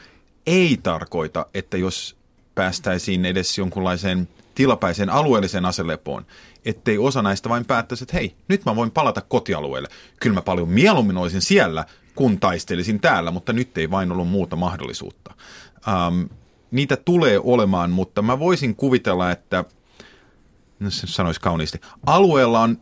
ei 0.46 0.80
tarkoita, 0.84 1.46
että 1.54 1.78
jos 1.78 2.16
päästäisiin 2.56 3.26
edes 3.26 3.58
jonkunlaiseen 3.58 4.28
tilapäiseen 4.60 5.10
alueelliseen 5.10 5.66
aselepoon, 5.66 6.26
ettei 6.66 6.98
osa 6.98 7.22
näistä 7.22 7.50
vain 7.50 7.66
päättäisi, 7.66 8.04
että 8.04 8.18
hei, 8.18 8.36
nyt 8.48 8.66
mä 8.66 8.76
voin 8.76 8.92
palata 8.92 9.22
kotialueelle. 9.22 9.90
Kyllä 10.20 10.34
mä 10.34 10.42
paljon 10.42 10.70
mieluummin 10.70 11.18
olisin 11.18 11.42
siellä, 11.42 11.86
kun 12.16 12.40
taistelisin 12.40 13.00
täällä, 13.00 13.32
mutta 13.32 13.54
nyt 13.54 13.78
ei 13.78 13.92
vain 13.92 14.12
ollut 14.12 14.28
muuta 14.28 14.56
mahdollisuutta. 14.56 15.34
Um, 16.08 16.30
niitä 16.72 16.98
tulee 16.98 17.40
olemaan, 17.44 17.92
mutta 17.92 18.22
mä 18.22 18.40
voisin 18.40 18.76
kuvitella, 18.76 19.32
että, 19.32 19.66
no 20.80 20.90
se 20.90 21.08
sanoisi 21.08 21.42
kauniisti, 21.42 21.82
alueella 22.06 22.60
on 22.60 22.78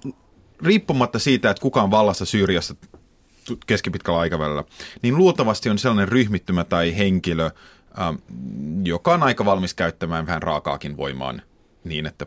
riippumatta 0.61 1.19
siitä, 1.19 1.49
että 1.49 1.61
kuka 1.61 1.81
on 1.81 1.91
vallassa 1.91 2.25
Syyriassa 2.25 2.75
keskipitkällä 3.67 4.19
aikavälillä, 4.19 4.63
niin 5.01 5.17
luultavasti 5.17 5.69
on 5.69 5.77
sellainen 5.77 6.07
ryhmittymä 6.07 6.63
tai 6.63 6.97
henkilö, 6.97 7.51
joka 8.83 9.13
on 9.13 9.23
aika 9.23 9.45
valmis 9.45 9.73
käyttämään 9.73 10.25
vähän 10.25 10.43
raakaakin 10.43 10.97
voimaan 10.97 11.41
niin, 11.87 12.05
että 12.05 12.25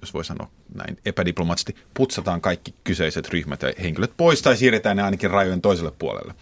jos 0.00 0.14
voi 0.14 0.24
sanoa 0.24 0.50
näin 0.74 0.98
epädiplomaattisesti, 1.04 1.76
putsataan 1.94 2.40
kaikki 2.40 2.74
kyseiset 2.84 3.28
ryhmät 3.28 3.62
ja 3.62 3.72
henkilöt 3.82 4.12
pois 4.16 4.42
tai 4.42 4.56
siirretään 4.56 4.96
ne 4.96 5.02
ainakin 5.02 5.30
rajojen 5.30 5.60
toiselle 5.60 5.92
puolelle. 5.98 6.34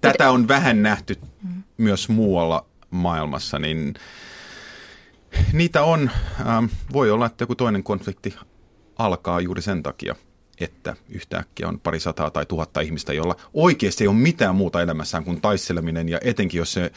Tätä 0.00 0.30
on 0.30 0.48
vähän 0.48 0.82
nähty 0.82 1.18
myös 1.76 2.08
muualla 2.08 2.66
maailmassa, 2.90 3.58
niin 3.58 3.94
niitä 5.52 5.82
on, 5.82 6.10
ähm, 6.40 6.64
voi 6.92 7.10
olla, 7.10 7.26
että 7.26 7.42
joku 7.42 7.54
toinen 7.54 7.82
konflikti 7.82 8.34
alkaa 8.98 9.40
juuri 9.40 9.62
sen 9.62 9.82
takia, 9.82 10.14
että 10.60 10.96
yhtäkkiä 11.08 11.68
on 11.68 11.80
pari 11.80 12.00
sataa 12.00 12.30
tai 12.30 12.46
tuhatta 12.46 12.80
ihmistä, 12.80 13.12
jolla 13.12 13.36
oikeasti 13.54 14.04
ei 14.04 14.08
ole 14.08 14.16
mitään 14.16 14.54
muuta 14.54 14.82
elämässään 14.82 15.24
kuin 15.24 15.40
taisteleminen, 15.40 16.08
ja 16.08 16.18
etenkin 16.24 16.58
jos 16.58 16.72
se 16.72 16.92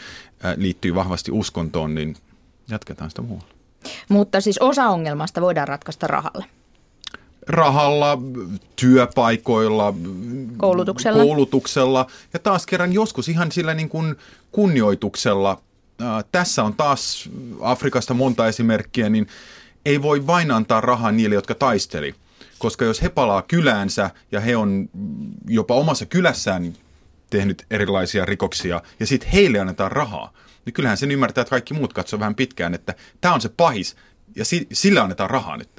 äh, 0.46 0.54
liittyy 0.58 0.96
vahvasti 0.96 1.32
uskontoon, 1.32 1.96
niin 1.96 2.16
jatketaan 2.70 3.10
sitä 3.10 3.22
muualla. 3.22 3.55
Mutta 4.10 4.42
siis 4.42 4.58
osa 4.58 4.88
ongelmasta 4.88 5.42
voidaan 5.42 5.68
ratkaista 5.68 6.08
rahalla 6.08 6.46
rahalla, 7.48 8.18
työpaikoilla, 8.76 9.94
koulutuksella. 10.58 11.24
koulutuksella 11.24 12.08
ja 12.34 12.40
taas 12.40 12.66
kerran 12.66 12.94
joskus 12.94 13.30
ihan 13.30 13.52
sillä 13.52 13.74
niin 13.74 13.90
kuin 13.90 14.16
kunnioituksella 14.52 15.62
äh, 16.02 16.26
tässä 16.32 16.64
on 16.64 16.74
taas 16.74 17.30
Afrikasta 17.62 18.14
monta 18.14 18.48
esimerkkiä, 18.48 19.10
niin 19.10 19.28
ei 19.86 20.02
voi 20.02 20.28
vain 20.28 20.52
antaa 20.52 20.82
rahaa 20.82 21.12
niille, 21.12 21.36
jotka 21.36 21.56
taisteli. 21.56 22.16
Koska 22.60 22.86
jos 22.86 23.02
he 23.02 23.10
palaa 23.10 23.42
kyläänsä 23.42 24.10
ja 24.32 24.40
he 24.40 24.56
on 24.56 24.90
jopa 25.48 25.74
omassa 25.76 26.06
kylässään 26.06 26.74
tehnyt 27.30 27.66
erilaisia 27.72 28.26
rikoksia 28.26 28.82
ja 29.00 29.08
sitten 29.08 29.30
heille 29.30 29.60
annetaan 29.60 29.92
rahaa, 29.92 30.34
niin 30.66 30.74
kyllähän 30.74 30.98
sen 30.98 31.12
ymmärtää, 31.12 31.42
että 31.42 31.50
kaikki 31.50 31.74
muut 31.74 31.94
katsoo 31.94 32.20
vähän 32.20 32.36
pitkään, 32.36 32.74
että 32.74 32.94
tämä 33.22 33.34
on 33.34 33.42
se 33.42 33.50
pahis 33.50 33.96
ja 34.36 34.46
sillä 34.74 35.04
annetaan 35.04 35.30
rahaa 35.30 35.58
nyt. 35.58 35.70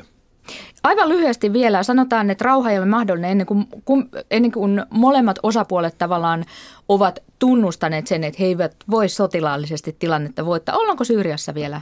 Aivan 0.82 1.08
lyhyesti 1.08 1.52
vielä 1.52 1.82
sanotaan, 1.82 2.30
että 2.30 2.44
rauha 2.44 2.70
ei 2.70 2.78
ole 2.78 2.86
mahdollinen 2.86 3.30
ennen 3.30 3.46
kuin, 3.46 3.66
kun, 3.84 4.08
ennen 4.30 4.52
kuin 4.52 4.82
molemmat 4.90 5.38
osapuolet 5.42 5.98
tavallaan 5.98 6.44
ovat 6.88 7.18
tunnustaneet 7.38 8.06
sen, 8.06 8.24
että 8.24 8.36
he 8.40 8.46
eivät 8.46 8.76
voi 8.90 9.08
sotilaallisesti 9.08 9.96
tilannetta 9.98 10.46
voittaa. 10.46 10.76
Ollaanko 10.76 11.04
Syyriassa 11.04 11.54
vielä 11.54 11.80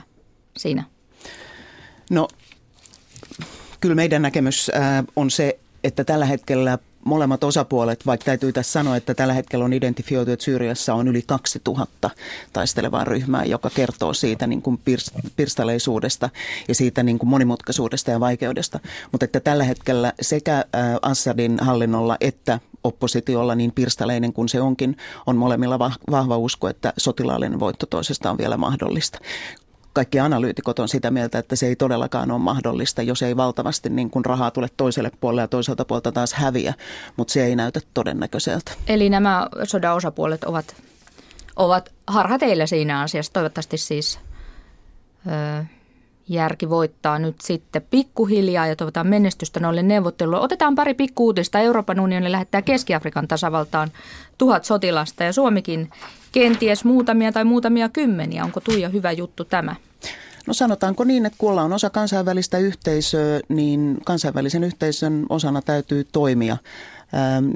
siinä? 0.57 0.83
No 2.11 2.27
kyllä 3.79 3.95
meidän 3.95 4.21
näkemys 4.21 4.71
on 5.15 5.31
se, 5.31 5.59
että 5.83 6.03
tällä 6.03 6.25
hetkellä 6.25 6.77
molemmat 7.05 7.43
osapuolet, 7.43 8.05
vaikka 8.05 8.25
täytyy 8.25 8.53
tässä 8.53 8.71
sanoa, 8.71 8.95
että 8.95 9.13
tällä 9.13 9.33
hetkellä 9.33 9.65
on 9.65 9.73
identifioitu, 9.73 10.31
että 10.31 10.45
Syyriassa 10.45 10.93
on 10.93 11.07
yli 11.07 11.21
2000 11.21 12.09
taistelevaa 12.53 13.03
ryhmää, 13.03 13.45
joka 13.45 13.69
kertoo 13.69 14.13
siitä 14.13 14.47
niin 14.47 14.61
kuin 14.61 14.79
pirstaleisuudesta 15.35 16.29
ja 16.67 16.75
siitä 16.75 17.03
niin 17.03 17.19
kuin 17.19 17.29
monimutkaisuudesta 17.29 18.11
ja 18.11 18.19
vaikeudesta. 18.19 18.79
Mutta 19.11 19.25
että 19.25 19.39
tällä 19.39 19.63
hetkellä 19.63 20.13
sekä 20.21 20.65
Assadin 21.01 21.59
hallinnolla 21.61 22.17
että 22.21 22.59
oppositiolla, 22.83 23.55
niin 23.55 23.71
pirstaleinen 23.71 24.33
kuin 24.33 24.49
se 24.49 24.61
onkin, 24.61 24.97
on 25.25 25.35
molemmilla 25.35 25.79
vahva 26.11 26.37
usko, 26.37 26.67
että 26.67 26.93
sotilaallinen 26.97 27.59
voitto 27.59 27.85
toisesta 27.85 28.31
on 28.31 28.37
vielä 28.37 28.57
mahdollista 28.57 29.19
kaikki 29.95 30.19
analyytikot 30.19 30.79
on 30.79 30.89
sitä 30.89 31.11
mieltä, 31.11 31.39
että 31.39 31.55
se 31.55 31.67
ei 31.67 31.75
todellakaan 31.75 32.31
ole 32.31 32.39
mahdollista, 32.39 33.01
jos 33.01 33.21
ei 33.21 33.37
valtavasti 33.37 33.89
niin 33.89 34.09
kuin 34.09 34.25
rahaa 34.25 34.51
tule 34.51 34.67
toiselle 34.77 35.11
puolelle 35.19 35.41
ja 35.41 35.47
toiselta 35.47 35.85
puolelta 35.85 36.11
taas 36.11 36.33
häviä, 36.33 36.73
mutta 37.17 37.33
se 37.33 37.45
ei 37.45 37.55
näytä 37.55 37.79
todennäköiseltä. 37.93 38.71
Eli 38.87 39.09
nämä 39.09 39.47
sodan 39.63 39.95
osapuolet 39.95 40.43
ovat, 40.43 40.75
ovat 41.55 41.93
harha 42.07 42.37
teillä 42.37 42.65
siinä 42.65 43.01
asiassa, 43.01 43.33
toivottavasti 43.33 43.77
siis 43.77 44.19
ö, 45.27 45.65
järki 46.27 46.69
voittaa 46.69 47.19
nyt 47.19 47.35
sitten 47.41 47.81
pikkuhiljaa 47.89 48.67
ja 48.67 48.75
toivotaan 48.75 49.07
menestystä 49.07 49.59
noille 49.59 49.83
neuvotteluille. 49.83 50.43
Otetaan 50.43 50.75
pari 50.75 50.93
pikkuutista. 50.93 51.59
Euroopan 51.59 51.99
unioni 51.99 52.31
lähettää 52.31 52.61
Keski-Afrikan 52.61 53.27
tasavaltaan 53.27 53.91
tuhat 54.37 54.65
sotilasta 54.65 55.23
ja 55.23 55.33
Suomikin 55.33 55.89
kenties 56.31 56.85
muutamia 56.85 57.31
tai 57.31 57.43
muutamia 57.43 57.89
kymmeniä. 57.89 58.43
Onko 58.43 58.59
Tuija 58.59 58.89
hyvä 58.89 59.11
juttu 59.11 59.45
tämä? 59.45 59.75
No 60.47 60.53
sanotaanko 60.53 61.03
niin, 61.03 61.25
että 61.25 61.37
kun 61.37 61.49
ollaan 61.49 61.73
osa 61.73 61.89
kansainvälistä 61.89 62.57
yhteisöä, 62.57 63.39
niin 63.49 63.97
kansainvälisen 64.05 64.63
yhteisön 64.63 65.25
osana 65.29 65.61
täytyy 65.61 66.07
toimia. 66.11 66.57
Ähm, 67.15 67.49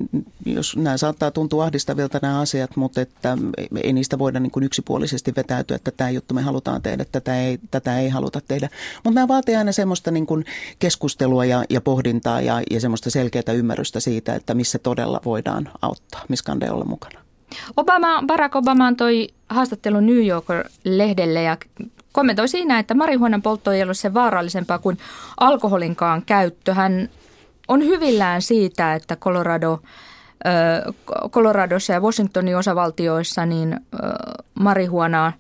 jos 0.46 0.78
nämä 0.78 0.98
saattaa 0.98 1.32
tuntua 1.32 1.64
ahdistavilta 1.64 2.20
nämä 2.22 2.40
asiat, 2.40 2.76
mutta 2.76 3.02
että 3.02 3.38
ei 3.84 3.94
niistä 3.94 4.20
voida 4.20 4.40
niin 4.40 4.52
kuin 4.52 4.64
yksipuolisesti 4.64 5.34
vetäytyä, 5.36 5.76
että 5.76 5.92
tämä 5.92 6.10
juttu 6.10 6.34
me 6.34 6.42
halutaan 6.42 6.82
tehdä, 6.82 7.06
tätä 7.12 7.42
ei, 7.42 7.60
tätä 7.72 8.00
ei 8.00 8.10
haluta 8.10 8.42
tehdä. 8.48 8.70
Mutta 9.04 9.16
nämä 9.16 9.28
vaatii 9.28 9.56
aina 9.56 9.72
semmoista 9.72 10.12
niin 10.12 10.26
kuin 10.26 10.46
keskustelua 10.80 11.46
ja, 11.46 11.64
ja 11.70 11.82
pohdintaa 11.82 12.42
ja, 12.42 12.62
ja 12.72 12.80
semmoista 12.80 13.10
selkeää 13.10 13.54
ymmärrystä 13.56 14.00
siitä, 14.00 14.36
että 14.36 14.54
missä 14.54 14.80
todella 14.80 15.22
voidaan 15.26 15.70
auttaa, 15.82 16.22
missä 16.30 16.46
kande 16.46 16.72
olla 16.72 16.86
mukana. 16.86 17.20
Obama, 17.78 18.24
Barack 18.28 18.56
Obama 18.56 18.88
antoi 18.88 19.28
haastattelun 19.50 20.06
New 20.06 20.28
Yorker-lehdelle 20.28 21.44
ja 21.44 21.58
kommentoi 22.12 22.48
siinä, 22.48 22.80
että 22.80 22.94
marihuonan 22.94 23.42
poltto 23.42 23.72
ei 23.72 23.84
ole 23.84 23.94
se 23.94 24.14
vaarallisempaa 24.14 24.80
kuin 24.80 24.98
alkoholinkaan 25.40 26.24
käyttö. 26.26 26.74
Hän 26.74 27.10
on 27.70 27.86
hyvillään 27.86 28.42
siitä, 28.42 28.94
että 28.94 29.16
Colorado, 29.16 29.80
Coloradossa 31.30 31.94
ja 31.94 32.00
Washingtonin 32.00 32.58
osavaltioissa 32.58 33.46
niin 33.46 33.80
marihuonaa, 34.60 35.34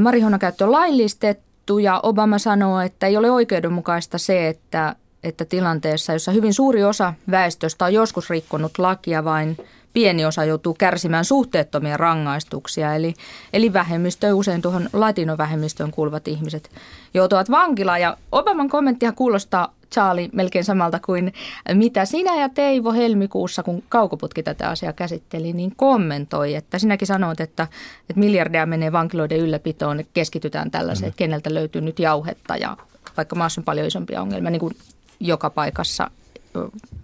marihuonan 0.00 0.40
käyttö 0.40 0.64
on 0.64 0.72
laillistettu 0.72 1.78
ja 1.78 2.00
Obama 2.02 2.38
sanoo, 2.38 2.80
että 2.80 3.06
ei 3.06 3.16
ole 3.16 3.30
oikeudenmukaista 3.30 4.18
se, 4.18 4.48
että, 4.48 4.96
että 5.22 5.44
tilanteessa, 5.44 6.12
jossa 6.12 6.32
hyvin 6.32 6.54
suuri 6.54 6.84
osa 6.84 7.14
väestöstä 7.30 7.84
on 7.84 7.94
joskus 7.94 8.30
rikkonut 8.30 8.78
lakia, 8.78 9.24
vain 9.24 9.56
pieni 9.92 10.24
osa 10.24 10.44
joutuu 10.44 10.74
kärsimään 10.74 11.24
suhteettomia 11.24 11.96
rangaistuksia. 11.96 12.94
Eli, 12.94 13.14
eli 13.52 13.72
vähemmistö, 13.72 14.34
usein 14.34 14.62
tuohon 14.62 14.88
latinovähemmistöön 14.92 15.90
kuuluvat 15.90 16.28
ihmiset 16.28 16.70
joutuvat 17.14 17.50
vankilaan. 17.50 18.00
Ja 18.00 18.16
Obaman 18.32 18.68
kommenttihan 18.68 19.14
kuulostaa 19.14 19.74
Charlie 19.94 20.28
melkein 20.32 20.64
samalta 20.64 21.00
kuin 21.06 21.32
mitä 21.74 22.04
sinä 22.04 22.40
ja 22.40 22.48
Teivo 22.48 22.92
helmikuussa, 22.92 23.62
kun 23.62 23.82
kaukoputki 23.88 24.42
tätä 24.42 24.68
asiaa 24.68 24.92
käsitteli, 24.92 25.52
niin 25.52 25.72
kommentoi, 25.76 26.54
että 26.54 26.78
sinäkin 26.78 27.06
sanoit, 27.06 27.40
että, 27.40 27.62
että 28.10 28.20
miljardeja 28.20 28.66
menee 28.66 28.92
vankiloiden 28.92 29.38
ylläpitoon, 29.38 30.00
että 30.00 30.10
keskitytään 30.14 30.70
tällaiseen, 30.70 31.08
että 31.08 31.18
keneltä 31.18 31.54
löytyy 31.54 31.80
nyt 31.80 31.98
jauhetta 31.98 32.56
ja 32.56 32.76
vaikka 33.16 33.36
maassa 33.36 33.60
on 33.60 33.64
paljon 33.64 33.86
isompia 33.86 34.22
ongelmia, 34.22 34.50
niin 34.50 34.60
kuin 34.60 34.76
joka 35.20 35.50
paikassa 35.50 36.10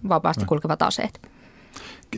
vapaasti 0.09 0.45
kulkevat 0.45 0.81
aseet. 0.81 1.34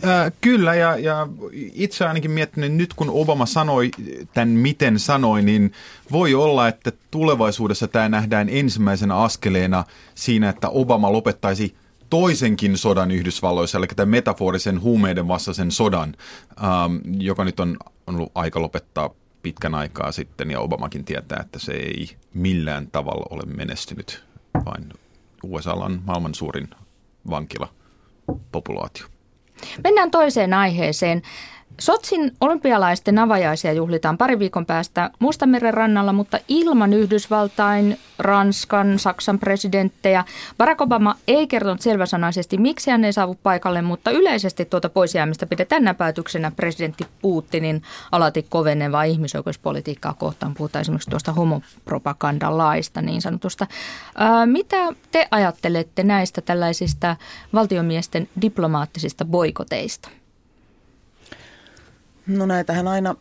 Äh, 0.04 0.32
kyllä, 0.42 0.76
ja, 0.76 0.98
ja 0.98 1.28
itse 1.74 2.06
ainakin 2.06 2.32
miettinyt, 2.32 2.74
nyt 2.74 2.94
kun 2.94 3.10
Obama 3.10 3.46
sanoi 3.46 3.92
tämän 4.34 4.50
miten 4.50 5.00
sanoi, 5.00 5.42
niin 5.42 5.72
voi 6.12 6.34
olla, 6.34 6.68
että 6.68 6.92
tulevaisuudessa 7.12 7.88
tämä 7.88 8.10
nähdään 8.10 8.50
ensimmäisenä 8.50 9.16
askeleena 9.16 9.84
siinä, 10.16 10.50
että 10.50 10.70
Obama 10.70 11.12
lopettaisi 11.12 11.76
toisenkin 12.10 12.78
sodan 12.78 13.12
Yhdysvalloissa, 13.12 13.78
eli 13.78 13.88
tämän 13.88 14.10
metaforisen 14.10 14.82
huumeiden 14.82 15.28
vastaisen 15.28 15.72
sodan, 15.72 16.16
ähm, 16.64 17.22
joka 17.22 17.46
nyt 17.46 17.60
on, 17.60 17.78
on 18.08 18.16
ollut 18.16 18.32
aika 18.36 18.62
lopettaa 18.62 19.10
pitkän 19.44 19.76
aikaa 19.76 20.12
sitten, 20.12 20.52
ja 20.52 20.60
Obamakin 20.60 21.06
tietää, 21.06 21.40
että 21.42 21.60
se 21.60 21.72
ei 21.72 22.10
millään 22.34 22.88
tavalla 22.88 23.26
ole 23.30 23.44
menestynyt, 23.46 24.24
vain 24.66 24.94
USA 25.44 25.74
on 25.74 26.02
maailman 26.06 26.36
suurin 26.36 26.70
vankila 27.30 27.74
populaatio. 28.52 29.06
Mennään 29.84 30.12
toiseen 30.12 30.54
aiheeseen. 30.54 31.22
Sotsin 31.80 32.36
olympialaisten 32.42 33.20
avajaisia 33.20 33.74
juhlitaan 33.74 34.18
pari 34.18 34.40
viikon 34.40 34.66
päästä 34.66 35.10
Mustameren 35.20 35.74
rannalla, 35.74 36.14
mutta 36.14 36.40
ilman 36.48 36.94
Yhdysvaltain, 36.94 37.98
Ranskan, 38.20 39.00
Saksan 39.00 39.40
presidenttejä. 39.40 40.26
Barack 40.58 40.82
Obama 40.82 41.16
ei 41.28 41.48
kertonut 41.48 41.82
selväsanaisesti, 41.82 42.58
miksi 42.58 42.92
hän 42.92 43.06
ei 43.06 43.14
saavu 43.14 43.38
paikalle, 43.44 43.82
mutta 43.82 44.12
yleisesti 44.12 44.66
tuota 44.66 44.90
poisjäämistä 44.90 45.46
pidetään 45.46 45.84
näpäytyksenä 45.84 46.52
presidentti 46.56 47.08
Putinin 47.22 47.84
alati 48.12 48.46
kovenevaa 48.50 49.04
ihmisoikeuspolitiikkaa 49.04 50.14
kohtaan. 50.14 50.54
Puhutaan 50.54 50.82
esimerkiksi 50.82 51.10
tuosta 51.10 51.34
homopropagandalaista 51.34 53.02
niin 53.02 53.22
sanotusta. 53.22 53.68
Ää, 54.16 54.46
mitä 54.46 54.78
te 55.12 55.28
ajattelette 55.32 56.04
näistä 56.04 56.42
tällaisista 56.42 57.16
valtiomiesten 57.54 58.30
diplomaattisista 58.42 59.26
boikoteista? 59.26 60.10
No 62.28 62.46
näitähän 62.46 62.88
aina 62.88 63.16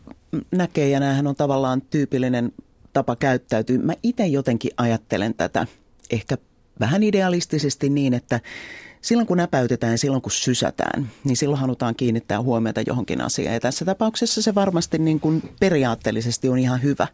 näkee 0.51 0.89
ja 0.89 0.99
näähän 0.99 1.27
on 1.27 1.35
tavallaan 1.35 1.81
tyypillinen 1.81 2.51
tapa 2.93 3.15
käyttäytyä. 3.15 3.77
Mä 3.77 3.93
itse 4.03 4.27
jotenkin 4.27 4.71
ajattelen 4.77 5.33
tätä 5.33 5.67
ehkä 6.11 6.37
vähän 6.79 7.03
idealistisesti 7.03 7.89
niin, 7.89 8.13
että 8.13 8.39
silloin 9.01 9.27
kun 9.27 9.37
näpäytetään 9.37 9.97
silloin 9.97 10.21
kun 10.21 10.31
sysätään, 10.31 11.09
niin 11.23 11.37
silloin 11.37 11.59
halutaan 11.59 11.95
kiinnittää 11.95 12.41
huomiota 12.41 12.81
johonkin 12.87 13.21
asiaan. 13.21 13.53
Ja 13.53 13.59
tässä 13.59 13.85
tapauksessa 13.85 14.41
se 14.41 14.55
varmasti 14.55 14.97
niin 14.97 15.19
kuin 15.19 15.49
periaatteellisesti 15.59 16.49
on 16.49 16.59
ihan 16.59 16.83
hyvä. 16.83 17.07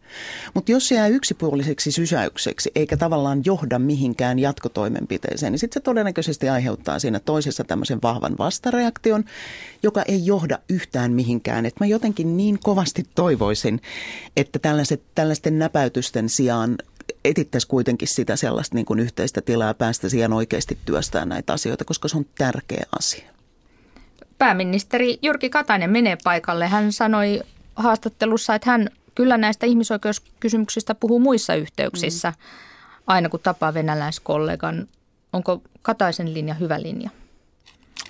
Mutta 0.54 0.72
jos 0.72 0.88
se 0.88 0.96
jää 0.96 1.08
yksipuoliseksi 1.08 1.92
sysäykseksi 1.92 2.72
eikä 2.76 2.98
tavallaan 2.98 3.42
johda 3.46 3.80
mihinkään 3.80 4.40
jatkotoimenpiteeseen, 4.40 5.52
niin 5.52 5.60
sitten 5.60 5.82
se 5.82 5.84
todennäköisesti 5.84 6.50
aiheuttaa 6.50 7.00
siinä 7.00 7.20
toisessa 7.20 7.64
tämmöisen 7.64 8.00
vahvan 8.04 8.36
vastareaktion, 8.38 9.24
joka 9.84 10.02
ei 10.08 10.26
johda 10.26 10.60
yhtään 10.70 11.12
mihinkään. 11.12 11.66
Et 11.66 11.80
mä 11.80 11.86
jotenkin 11.86 12.38
niin 12.38 12.60
kovasti 12.60 13.04
toivoisin, 13.16 13.82
että 14.38 14.60
tällaiset, 14.60 15.02
tällaisten 15.16 15.60
näpäytysten 15.60 16.30
sijaan 16.30 16.76
etittäisiin 17.26 17.70
kuitenkin 17.70 18.08
sitä 18.08 18.36
sellaista 18.36 18.76
niin 18.76 18.86
kuin 18.86 19.00
yhteistä 19.00 19.42
tilaa 19.42 19.68
ja 19.68 19.74
päästä 19.74 20.10
siihen 20.10 20.34
oikeasti 20.34 20.78
työstään 20.86 21.30
näitä 21.30 21.54
asioita, 21.54 21.86
koska 21.86 22.08
se 22.08 22.18
on 22.18 22.26
tärkeä 22.38 22.86
asia. 23.00 23.30
Pääministeri 24.38 25.20
Jyrki 25.22 25.50
Katainen 25.50 25.90
menee 25.90 26.18
paikalle. 26.24 26.68
Hän 26.68 26.92
sanoi 26.92 27.42
haastattelussa, 27.76 28.56
että 28.56 28.70
hän 28.70 28.90
kyllä 29.16 29.38
näistä 29.38 29.66
ihmisoikeuskysymyksistä 29.66 30.96
puhuu 30.96 31.20
muissa 31.20 31.56
yhteyksissä, 31.56 32.30
mm. 32.30 32.36
aina 33.08 33.30
kun 33.30 33.40
tapaa 33.40 33.74
venäläiskollegan. 33.74 34.88
Onko 35.34 35.62
Kataisen 35.82 36.34
linja 36.34 36.54
hyvä 36.54 36.82
linja? 36.82 37.10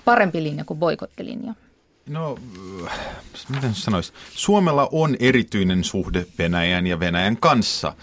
Parempi 0.06 0.43
linja 0.43 0.65
kuin 0.65 0.80
boikottilinja? 0.80 1.54
No, 2.10 2.38
miten 3.49 3.76
sanoisi? 3.76 4.13
Suomella 4.36 4.89
on 4.91 5.15
erityinen 5.19 5.84
suhde 5.84 6.26
Venäjän 6.38 6.88
ja 6.88 6.99
Venäjän 6.99 7.38
kanssa. 7.38 7.93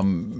Um, 0.00 0.32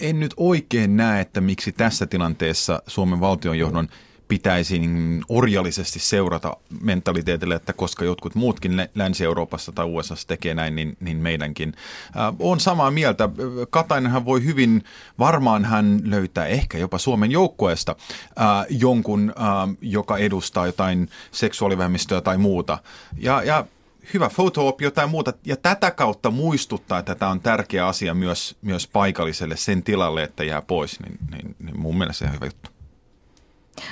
en 0.00 0.20
nyt 0.20 0.34
oikein 0.36 0.96
näe, 0.96 1.20
että 1.20 1.40
miksi 1.40 1.72
tässä 1.72 2.06
tilanteessa 2.06 2.82
Suomen 2.86 3.20
valtionjohdon 3.20 3.88
pitäisi 4.32 4.78
niin 4.78 5.24
orjallisesti 5.28 5.98
seurata 5.98 6.56
mentaliteetille, 6.80 7.54
että 7.54 7.72
koska 7.72 8.04
jotkut 8.04 8.34
muutkin 8.34 8.88
Länsi-Euroopassa 8.94 9.72
tai 9.72 9.86
USA 9.86 10.14
tekee 10.26 10.54
näin, 10.54 10.76
niin, 10.76 10.96
niin 11.00 11.16
meidänkin. 11.16 11.74
Äh, 12.16 12.34
on 12.38 12.60
samaa 12.60 12.90
mieltä. 12.90 13.28
Katainenhan 13.70 14.24
voi 14.24 14.44
hyvin, 14.44 14.84
varmaan 15.18 15.64
hän 15.64 16.00
löytää 16.04 16.46
ehkä 16.46 16.78
jopa 16.78 16.98
Suomen 16.98 17.30
joukkueesta 17.30 17.96
äh, 18.40 18.66
jonkun, 18.70 19.32
äh, 19.38 19.76
joka 19.80 20.18
edustaa 20.18 20.66
jotain 20.66 21.08
seksuaalivähemmistöä 21.30 22.20
tai 22.20 22.38
muuta. 22.38 22.78
Ja, 23.18 23.42
ja 23.42 23.66
hyvä 24.14 24.28
foto 24.28 24.76
jotain 24.80 25.10
muuta, 25.10 25.32
ja 25.44 25.56
tätä 25.56 25.90
kautta 25.90 26.30
muistuttaa, 26.30 26.98
että 26.98 27.14
tämä 27.14 27.30
on 27.30 27.40
tärkeä 27.40 27.86
asia 27.86 28.14
myös, 28.14 28.56
myös 28.62 28.86
paikalliselle 28.86 29.56
sen 29.56 29.82
tilalle, 29.82 30.22
että 30.22 30.44
jää 30.44 30.62
pois, 30.62 31.00
niin, 31.00 31.18
niin, 31.30 31.56
niin 31.58 31.80
mun 31.80 31.98
mielestä 31.98 32.18
se 32.18 32.24
on 32.24 32.34
hyvä 32.34 32.46
juttu. 32.46 32.70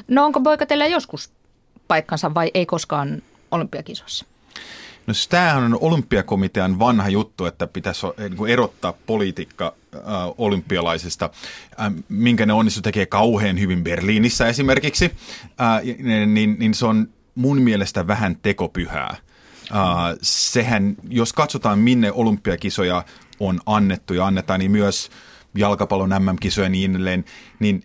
No 0.08 0.24
onko 0.24 0.40
poikatella 0.40 0.86
joskus 0.86 1.30
paikkansa 1.88 2.34
vai 2.34 2.50
ei 2.54 2.66
koskaan 2.66 3.22
olympiakisossa? 3.50 4.24
No 5.06 5.14
siis 5.14 5.28
tämähän 5.28 5.64
on 5.64 5.78
olympiakomitean 5.80 6.78
vanha 6.78 7.08
juttu, 7.08 7.46
että 7.46 7.66
pitäisi 7.66 8.06
niin 8.18 8.48
erottaa 8.48 8.94
politiikka 9.06 9.74
äh, 9.94 10.02
olympialaisista, 10.38 11.30
äh, 11.80 11.92
minkä 12.08 12.46
ne 12.46 12.52
onnistu 12.52 12.82
tekee 12.82 13.06
kauhean 13.06 13.60
hyvin 13.60 13.84
Berliinissä 13.84 14.48
esimerkiksi, 14.48 15.10
äh, 15.60 15.82
niin, 16.26 16.56
niin 16.58 16.74
se 16.74 16.86
on 16.86 17.08
mun 17.34 17.62
mielestä 17.62 18.06
vähän 18.06 18.36
tekopyhää. 18.42 19.16
Sehän, 20.22 20.96
jos 21.08 21.32
katsotaan 21.32 21.78
minne 21.78 22.12
olympiakisoja 22.12 23.04
on 23.40 23.60
annettu 23.66 24.14
ja 24.14 24.26
annetaan, 24.26 24.60
niin 24.60 24.70
myös 24.70 25.10
jalkapallon 25.54 26.10
MM-kisoja 26.10 26.64
ja 26.64 26.68
niin 26.68 26.90
edelleen, 26.90 27.24
niin 27.58 27.84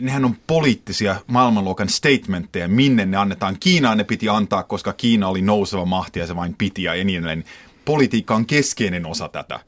nehän 0.00 0.24
on 0.24 0.36
poliittisia 0.46 1.16
maailmanluokan 1.26 1.88
statementteja, 1.88 2.68
minne 2.68 3.06
ne 3.06 3.16
annetaan. 3.16 3.56
Kiinaan 3.60 3.98
ne 3.98 4.04
piti 4.04 4.28
antaa, 4.28 4.62
koska 4.62 4.92
Kiina 4.92 5.28
oli 5.28 5.42
nouseva 5.42 5.84
mahti 5.84 6.20
ja 6.20 6.26
se 6.26 6.36
vain 6.36 6.54
piti 6.54 6.82
ja 6.82 7.04
niin 7.04 7.18
edelleen. 7.18 7.44
Politiikka 7.84 8.34
on 8.34 8.46
keskeinen 8.46 9.06
osa 9.06 9.28
tätä. 9.28 9.60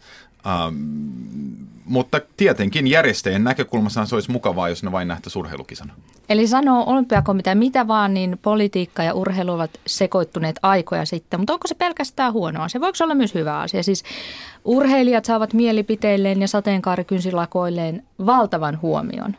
Ähm, 0.47 1.07
mutta 1.85 2.21
tietenkin 2.37 2.87
järjestäjien 2.87 3.45
näkökulmassa 3.45 4.07
se 4.07 4.15
olisi 4.15 4.31
mukavaa, 4.31 4.69
jos 4.69 4.83
ne 4.83 4.93
vain 4.93 5.09
nähtäisiin 5.09 5.41
urheilukisana. 5.41 5.95
Eli 6.29 6.47
sanoo 6.47 6.85
olympiakomitea 6.87 7.55
mitä 7.55 7.89
vaan, 7.89 8.15
niin 8.15 8.39
politiikka 8.43 9.03
ja 9.03 9.15
urheilu 9.15 9.53
ovat 9.53 9.71
sekoittuneet 9.87 10.59
aikoja 10.63 11.05
sitten. 11.05 11.41
Mutta 11.41 11.53
onko 11.53 11.69
se 11.69 11.75
pelkästään 11.75 12.33
huono 12.33 12.63
asia? 12.63 12.81
Voiko 12.81 12.97
se 12.97 13.05
olla 13.05 13.15
myös 13.15 13.35
hyvä 13.35 13.61
asia? 13.61 13.83
Siis 13.83 14.05
urheilijat 14.65 15.25
saavat 15.25 15.53
mielipiteilleen 15.53 16.41
ja 16.41 16.49
sateenkaarikynsilakoilleen 16.49 18.03
valtavan 18.27 18.79
huomion. 18.83 19.37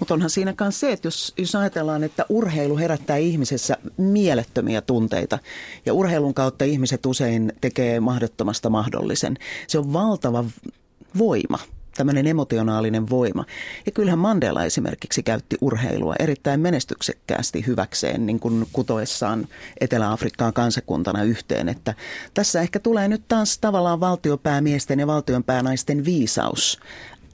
Mutta 0.00 0.14
onhan 0.14 0.30
siinä 0.30 0.54
myös 0.60 0.80
se, 0.80 0.92
että 0.92 1.06
jos, 1.06 1.34
jos 1.36 1.54
ajatellaan, 1.54 2.04
että 2.04 2.26
urheilu 2.28 2.78
herättää 2.78 3.16
ihmisessä 3.16 3.76
mielettömiä 3.96 4.80
tunteita 4.80 5.38
ja 5.86 5.94
urheilun 5.94 6.34
kautta 6.34 6.64
ihmiset 6.64 7.06
usein 7.06 7.52
tekee 7.60 8.00
mahdottomasta 8.00 8.70
mahdollisen. 8.70 9.36
Se 9.66 9.78
on 9.78 9.92
valtava 9.92 10.44
voima 11.18 11.58
tämmöinen 11.96 12.26
emotionaalinen 12.26 13.10
voima. 13.10 13.44
Ja 13.86 13.92
kyllähän 13.92 14.18
Mandela 14.18 14.64
esimerkiksi 14.64 15.22
käytti 15.22 15.56
urheilua 15.60 16.14
erittäin 16.18 16.60
menestyksekkäästi 16.60 17.66
hyväkseen 17.66 18.26
niin 18.26 18.40
kuin 18.40 18.66
kutoessaan 18.72 19.48
Etelä-Afrikkaan 19.80 20.52
kansakuntana 20.52 21.22
yhteen. 21.22 21.68
Että 21.68 21.94
tässä 22.34 22.60
ehkä 22.60 22.78
tulee 22.78 23.08
nyt 23.08 23.22
taas 23.28 23.58
tavallaan 23.58 24.00
valtiopäämiesten 24.00 25.00
ja 25.00 25.06
valtionpäänaisten 25.06 26.04
viisaus 26.04 26.80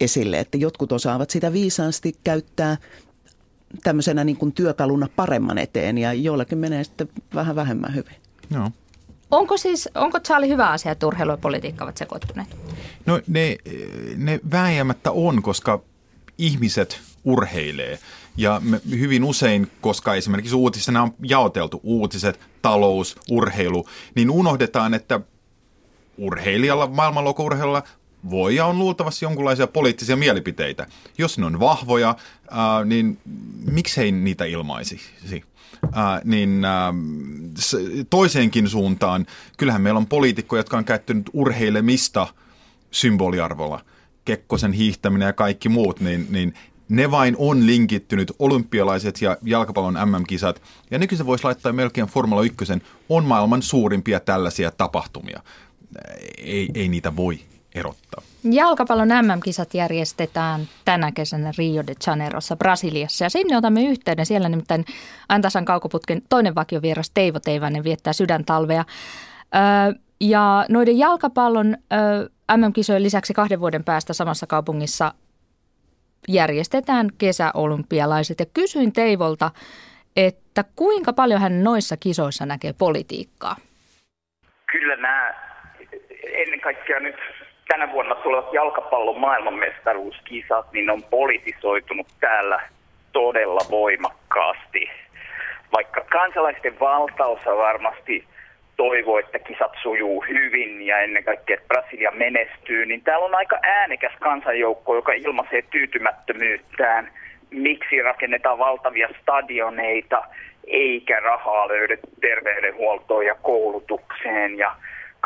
esille, 0.00 0.38
että 0.38 0.58
jotkut 0.58 0.92
osaavat 0.92 1.30
sitä 1.30 1.52
viisaasti 1.52 2.16
käyttää 2.24 2.76
tämmöisenä 3.82 4.24
niin 4.24 4.36
kuin 4.36 4.52
työkaluna 4.52 5.08
paremman 5.16 5.58
eteen 5.58 5.98
ja 5.98 6.12
joillakin 6.12 6.58
menee 6.58 6.84
sitten 6.84 7.08
vähän 7.34 7.56
vähemmän 7.56 7.94
hyvin. 7.94 8.16
Joo. 8.50 8.70
Onko 9.30 9.56
siis, 9.56 9.88
onko 9.94 10.20
Charlie 10.20 10.48
hyvä 10.48 10.70
asia, 10.70 10.92
että 10.92 11.06
urheilu 11.06 11.30
ja 11.30 11.36
politiikka 11.36 11.84
ovat 11.84 11.96
sekoittuneet? 11.96 12.48
No 13.06 13.20
ne, 13.26 13.56
ne 14.16 14.40
vääjäämättä 14.50 15.10
on, 15.10 15.42
koska 15.42 15.80
ihmiset 16.38 17.00
urheilee. 17.24 17.98
Ja 18.36 18.60
me 18.64 18.80
hyvin 18.90 19.24
usein, 19.24 19.70
koska 19.80 20.14
esimerkiksi 20.14 20.56
uutisena 20.56 21.02
on 21.02 21.14
jaoteltu 21.22 21.80
uutiset, 21.82 22.40
talous, 22.62 23.16
urheilu, 23.30 23.86
niin 24.14 24.30
unohdetaan, 24.30 24.94
että 24.94 25.20
urheilijalla, 26.18 26.86
maailmanlokourheilulla 26.86 27.82
voi 28.30 28.54
ja 28.54 28.66
on 28.66 28.78
luultavasti 28.78 29.24
jonkinlaisia 29.24 29.66
poliittisia 29.66 30.16
mielipiteitä. 30.16 30.86
Jos 31.18 31.38
ne 31.38 31.46
on 31.46 31.60
vahvoja, 31.60 32.16
ää, 32.50 32.84
niin 32.84 33.18
miksei 33.70 34.12
niitä 34.12 34.44
ilmaisisi? 34.44 35.44
Ää, 35.92 36.20
niin 36.24 36.64
ää, 36.64 36.94
toiseenkin 38.10 38.68
suuntaan, 38.68 39.26
kyllähän 39.58 39.82
meillä 39.82 39.98
on 39.98 40.06
poliitikkoja, 40.06 40.60
jotka 40.60 40.76
on 40.76 40.84
käyttänyt 40.84 41.30
urheilemista 41.32 42.26
symboliarvolla. 42.90 43.80
Kekkosen 44.24 44.72
hiihtäminen 44.72 45.26
ja 45.26 45.32
kaikki 45.32 45.68
muut, 45.68 46.00
niin, 46.00 46.26
niin 46.30 46.54
ne 46.88 47.10
vain 47.10 47.34
on 47.38 47.66
linkittynyt 47.66 48.32
olympialaiset 48.38 49.22
ja 49.22 49.36
jalkapallon 49.42 50.08
MM-kisat. 50.08 50.62
Ja 50.90 50.98
nykyisin 50.98 51.26
voisi 51.26 51.44
laittaa 51.44 51.72
melkein 51.72 52.06
Formula 52.06 52.42
1 52.42 52.56
on 53.08 53.24
maailman 53.24 53.62
suurimpia 53.62 54.20
tällaisia 54.20 54.70
tapahtumia. 54.70 55.42
Ei, 56.38 56.68
ei 56.74 56.88
niitä 56.88 57.16
voi 57.16 57.40
erottaa. 57.78 58.22
Jalkapallon 58.44 59.08
MM-kisat 59.08 59.74
järjestetään 59.74 60.60
tänä 60.84 61.12
kesänä 61.12 61.52
Rio 61.58 61.86
de 61.86 61.94
Janeirossa 62.06 62.56
Brasiliassa 62.56 63.24
ja 63.24 63.30
sinne 63.30 63.56
otamme 63.56 63.84
yhteyden. 63.84 64.26
Siellä 64.26 64.48
nimittäin 64.48 64.84
Antasan 65.28 65.64
kaukoputken 65.64 66.22
toinen 66.28 66.54
vakiovieras 66.54 67.10
Teivo 67.10 67.40
Teivainen 67.40 67.84
viettää 67.84 68.12
sydäntalvea. 68.12 68.84
Öö, 69.54 70.00
ja 70.20 70.66
noiden 70.68 70.98
jalkapallon 70.98 71.76
öö, 71.92 72.28
MM-kisojen 72.56 73.02
lisäksi 73.02 73.34
kahden 73.34 73.60
vuoden 73.60 73.84
päästä 73.84 74.12
samassa 74.12 74.46
kaupungissa 74.46 75.14
järjestetään 76.28 77.08
kesäolympialaiset. 77.18 78.40
Ja 78.40 78.46
kysyin 78.54 78.92
Teivolta, 78.92 79.50
että 80.16 80.64
kuinka 80.76 81.12
paljon 81.12 81.40
hän 81.40 81.64
noissa 81.64 81.96
kisoissa 81.96 82.46
näkee 82.46 82.72
politiikkaa? 82.72 83.56
Kyllä 84.72 84.96
nämä 84.96 85.34
ennen 86.32 86.60
kaikkea 86.60 87.00
nyt 87.00 87.16
tänä 87.68 87.92
vuonna 87.92 88.14
tulevat 88.14 88.52
jalkapallon 88.52 89.20
maailmanmestaruuskisat, 89.20 90.72
niin 90.72 90.90
on 90.90 91.02
politisoitunut 91.02 92.06
täällä 92.20 92.60
todella 93.12 93.60
voimakkaasti. 93.70 94.90
Vaikka 95.72 96.00
kansalaisten 96.00 96.80
valtaosa 96.80 97.56
varmasti 97.56 98.24
toivoo, 98.76 99.18
että 99.18 99.38
kisat 99.38 99.72
sujuu 99.82 100.24
hyvin 100.28 100.86
ja 100.86 100.98
ennen 100.98 101.24
kaikkea, 101.24 101.54
että 101.54 101.68
Brasilia 101.68 102.10
menestyy, 102.10 102.86
niin 102.86 103.02
täällä 103.02 103.26
on 103.26 103.34
aika 103.34 103.58
äänekäs 103.62 104.12
kansanjoukko, 104.20 104.94
joka 104.94 105.12
ilmaisee 105.12 105.62
tyytymättömyyttään, 105.62 107.10
miksi 107.50 108.02
rakennetaan 108.02 108.58
valtavia 108.58 109.08
stadioneita, 109.22 110.24
eikä 110.66 111.20
rahaa 111.20 111.68
löydy 111.68 111.98
terveydenhuoltoon 112.20 113.26
ja 113.26 113.34
koulutukseen 113.42 114.58
ja 114.58 114.76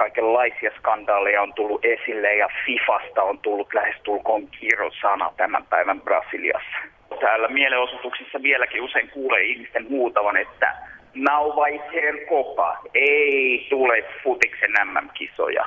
kaikenlaisia 0.01 0.71
skandaaleja 0.79 1.43
on 1.43 1.55
tullut 1.55 1.85
esille 1.85 2.35
ja 2.35 2.49
FIFasta 2.65 3.23
on 3.23 3.39
tullut 3.39 3.75
lähestulkoon 3.75 4.49
kirosana 4.49 5.33
tämän 5.37 5.65
päivän 5.71 6.01
Brasiliassa. 6.01 6.79
Täällä 7.21 7.49
mielenosoituksissa 7.49 8.43
vieläkin 8.43 8.83
usein 8.83 9.11
kuulee 9.11 9.43
ihmisten 9.43 9.89
huutavan, 9.89 10.37
että 10.37 10.73
Nauvaiter 11.15 12.15
Kopa 12.29 12.77
ei 12.95 13.67
tule 13.71 14.05
futiksen 14.25 14.73
MM-kisoja. 14.85 15.65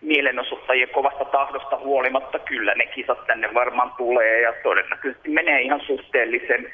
Mielenosoittajien 0.00 0.88
kovasta 0.88 1.24
tahdosta 1.24 1.76
huolimatta 1.78 2.38
kyllä 2.38 2.74
ne 2.74 2.86
kisat 2.86 3.26
tänne 3.26 3.54
varmaan 3.54 3.92
tulee 3.96 4.40
ja 4.40 4.52
todennäköisesti 4.62 5.28
menee 5.28 5.60
ihan 5.60 5.80
suhteellisen 5.80 6.72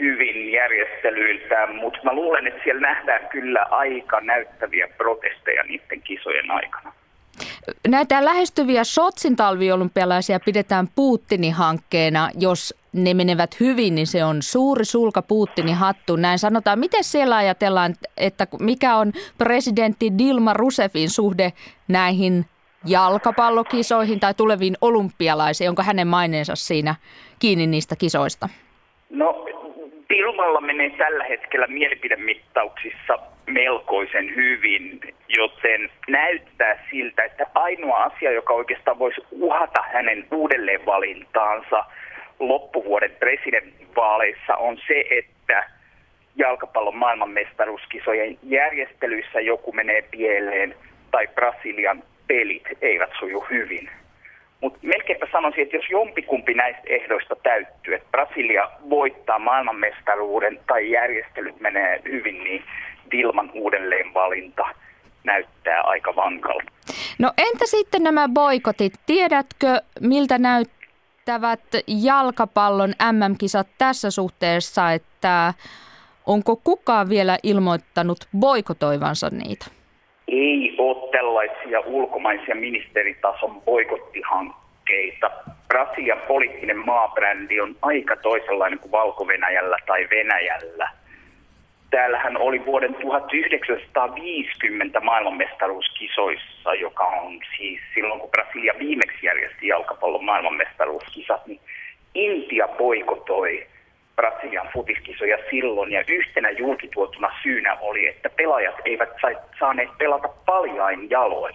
hyvin 0.00 0.52
järjestelyiltään, 0.52 1.74
mutta 1.74 1.98
mä 2.04 2.12
luulen, 2.12 2.46
että 2.46 2.60
siellä 2.64 2.80
nähdään 2.80 3.28
kyllä 3.28 3.62
aika 3.70 4.20
näyttäviä 4.20 4.88
protesteja 4.96 5.62
niiden 5.62 6.02
kisojen 6.02 6.50
aikana. 6.50 6.92
Näitä 7.88 8.24
lähestyviä 8.24 8.84
Sotsin 8.84 9.36
talviolympialaisia 9.36 10.40
pidetään 10.40 10.88
Putinin 10.94 11.52
hankkeena. 11.52 12.30
Jos 12.38 12.74
ne 12.92 13.14
menevät 13.14 13.60
hyvin, 13.60 13.94
niin 13.94 14.06
se 14.06 14.24
on 14.24 14.42
suuri 14.42 14.84
sulka 14.84 15.22
Putinin 15.22 15.74
hattu. 15.74 16.16
Näin 16.16 16.38
sanotaan. 16.38 16.78
Miten 16.78 17.04
siellä 17.04 17.36
ajatellaan, 17.36 17.94
että 18.16 18.46
mikä 18.60 18.96
on 18.96 19.12
presidentti 19.38 20.18
Dilma 20.18 20.52
Rousseffin 20.52 21.10
suhde 21.10 21.52
näihin 21.88 22.44
jalkapallokisoihin 22.84 24.20
tai 24.20 24.34
tuleviin 24.34 24.76
olympialaisiin? 24.80 25.70
Onko 25.70 25.82
hänen 25.82 26.08
maineensa 26.08 26.56
siinä 26.56 26.94
kiinni 27.38 27.66
niistä 27.66 27.96
kisoista? 27.96 28.48
No 29.10 29.46
Dilmalla 30.08 30.60
menee 30.60 30.90
tällä 30.90 31.24
hetkellä 31.24 31.66
mielipidemittauksissa 31.66 33.18
melkoisen 33.46 34.34
hyvin, 34.36 35.00
joten 35.28 35.90
näyttää 36.08 36.84
siltä, 36.90 37.24
että 37.24 37.46
ainoa 37.54 37.96
asia, 37.96 38.32
joka 38.32 38.54
oikeastaan 38.54 38.98
voisi 38.98 39.20
uhata 39.30 39.82
hänen 39.92 40.26
uudelleenvalintaansa 40.30 41.84
loppuvuoden 42.38 43.16
presidentinvaaleissa 43.18 44.56
on 44.56 44.78
se, 44.86 45.04
että 45.10 45.64
jalkapallon 46.36 46.96
maailmanmestaruuskisojen 46.96 48.38
järjestelyissä 48.42 49.40
joku 49.40 49.72
menee 49.72 50.02
pieleen 50.02 50.74
tai 51.10 51.26
Brasilian 51.26 52.02
pelit 52.26 52.64
eivät 52.82 53.10
suju 53.18 53.46
hyvin. 53.50 53.90
Mutta 54.66 54.78
melkeinpä 54.82 55.26
sanoisin, 55.32 55.62
että 55.62 55.76
jos 55.76 55.90
jompikumpi 55.90 56.54
näistä 56.54 56.82
ehdoista 56.86 57.36
täyttyy, 57.42 57.94
että 57.94 58.08
Brasilia 58.10 58.70
voittaa 58.90 59.38
maailmanmestaruuden 59.38 60.60
tai 60.66 60.90
järjestelyt 60.90 61.60
menee 61.60 62.00
hyvin, 62.04 62.44
niin 62.44 62.64
Dilman 63.10 63.50
uudelleenvalinta 63.54 64.64
näyttää 65.24 65.80
aika 65.82 66.16
vankalta. 66.16 66.72
No 67.18 67.32
entä 67.38 67.66
sitten 67.66 68.02
nämä 68.02 68.28
boikotit? 68.28 68.92
Tiedätkö, 69.06 69.80
miltä 70.00 70.38
näyttävät 70.38 71.60
jalkapallon 71.86 72.94
MM-kisat 73.12 73.68
tässä 73.78 74.10
suhteessa, 74.10 74.92
että 74.92 75.54
onko 76.26 76.56
kukaan 76.56 77.08
vielä 77.08 77.38
ilmoittanut 77.42 78.18
boikotoivansa 78.38 79.30
niitä? 79.30 79.75
Ei 80.28 80.74
ole 80.78 81.10
tällaisia 81.10 81.80
ulkomaisia 81.80 82.54
ministeritason 82.54 83.60
boikottihankkeita. 83.60 85.30
Brasilian 85.68 86.20
poliittinen 86.28 86.86
maabrändi 86.86 87.60
on 87.60 87.76
aika 87.82 88.16
toisenlainen 88.16 88.78
kuin 88.78 88.92
Valko-Venäjällä 88.92 89.76
tai 89.86 90.08
Venäjällä. 90.10 90.90
Täällähän 91.90 92.36
oli 92.36 92.66
vuoden 92.66 92.94
1950 92.94 95.00
maailmanmestaruuskisoissa, 95.00 96.74
joka 96.74 97.04
on 97.04 97.38
siis 97.58 97.80
silloin 97.94 98.20
kun 98.20 98.30
Brasilia 98.30 98.74
viimeksi 98.78 99.26
järjesti 99.26 99.68
jalkapallon 99.68 100.24
maailmanmestaruuskisat, 100.24 101.46
niin 101.46 101.60
Intia 102.14 102.68
boikotoi 102.68 103.66
Brasilian 104.16 104.68
futiskisoja 104.72 105.38
silloin 105.50 105.92
ja 105.92 106.04
yhtenä 106.08 106.50
julkituotuna 106.50 107.30
syynä 107.42 107.76
oli, 107.80 108.06
että 108.06 108.30
pelaajat 108.30 108.74
eivät 108.84 109.10
saaneet 109.58 109.98
pelata 109.98 110.28
paljain 110.46 111.10
jaloin. 111.10 111.54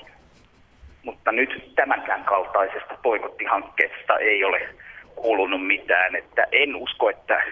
mutta 1.04 1.32
nyt 1.32 1.76
tämänkään 1.76 2.24
kaltaisesta 2.24 2.98
poikottihankkeesta 3.04 4.20
ei 4.20 4.44
ole 4.44 4.70
kuulunut 5.16 5.68
mitään, 5.68 6.16
että 6.16 6.48
en 6.52 6.76
usko, 6.76 7.10
että 7.10 7.44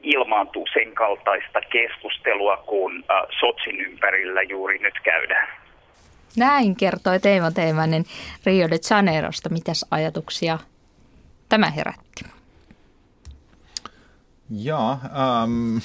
ilmaantuu 0.00 0.66
sen 0.72 0.92
kaltaista 0.94 1.60
keskustelua 1.60 2.56
kuin 2.56 3.04
äh, 3.10 3.26
Sotsin 3.40 3.80
ympärillä 3.80 4.42
juuri 4.42 4.78
nyt 4.78 4.94
käydään. 5.04 5.48
Näin 6.36 6.76
kertoi 6.76 7.20
Teimo 7.20 7.50
Teivainen 7.50 8.04
Rio 8.46 8.70
de 8.70 8.76
Janeirosta. 8.90 9.48
Mitäs 9.48 9.86
ajatuksia 9.90 10.58
tämä 11.48 11.70
herätti? 11.70 12.41
Joo, 14.56 14.90
ähm, 14.92 15.76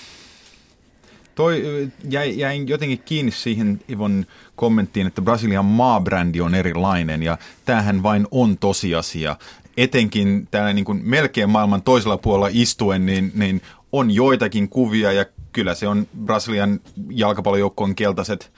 toi 1.36 1.64
jäi, 2.10 2.38
jäin 2.38 2.68
jotenkin 2.68 3.02
kiinni 3.06 3.32
siihen 3.32 3.80
Ivon 3.90 4.26
kommenttiin, 4.56 5.08
että 5.08 5.22
Brasilian 5.22 5.66
maabrändi 5.66 6.42
on 6.42 6.56
erilainen 6.56 7.24
ja 7.24 7.38
tämähän 7.66 8.04
vain 8.04 8.28
on 8.32 8.58
tosiasia. 8.58 9.36
Etenkin 9.78 10.48
täällä 10.52 10.74
niin 10.74 10.86
kuin 10.86 11.02
melkein 11.04 11.50
maailman 11.50 11.82
toisella 11.82 12.18
puolella 12.18 12.50
istuen, 12.52 13.06
niin, 13.06 13.32
niin 13.36 13.62
on 13.92 14.12
joitakin 14.12 14.70
kuvia 14.70 15.12
ja 15.12 15.26
kyllä 15.52 15.76
se 15.76 15.88
on 15.88 16.08
Brasilian 16.26 16.80
jalkapallojoukkoon 17.10 17.96
keltaiset 17.96 18.52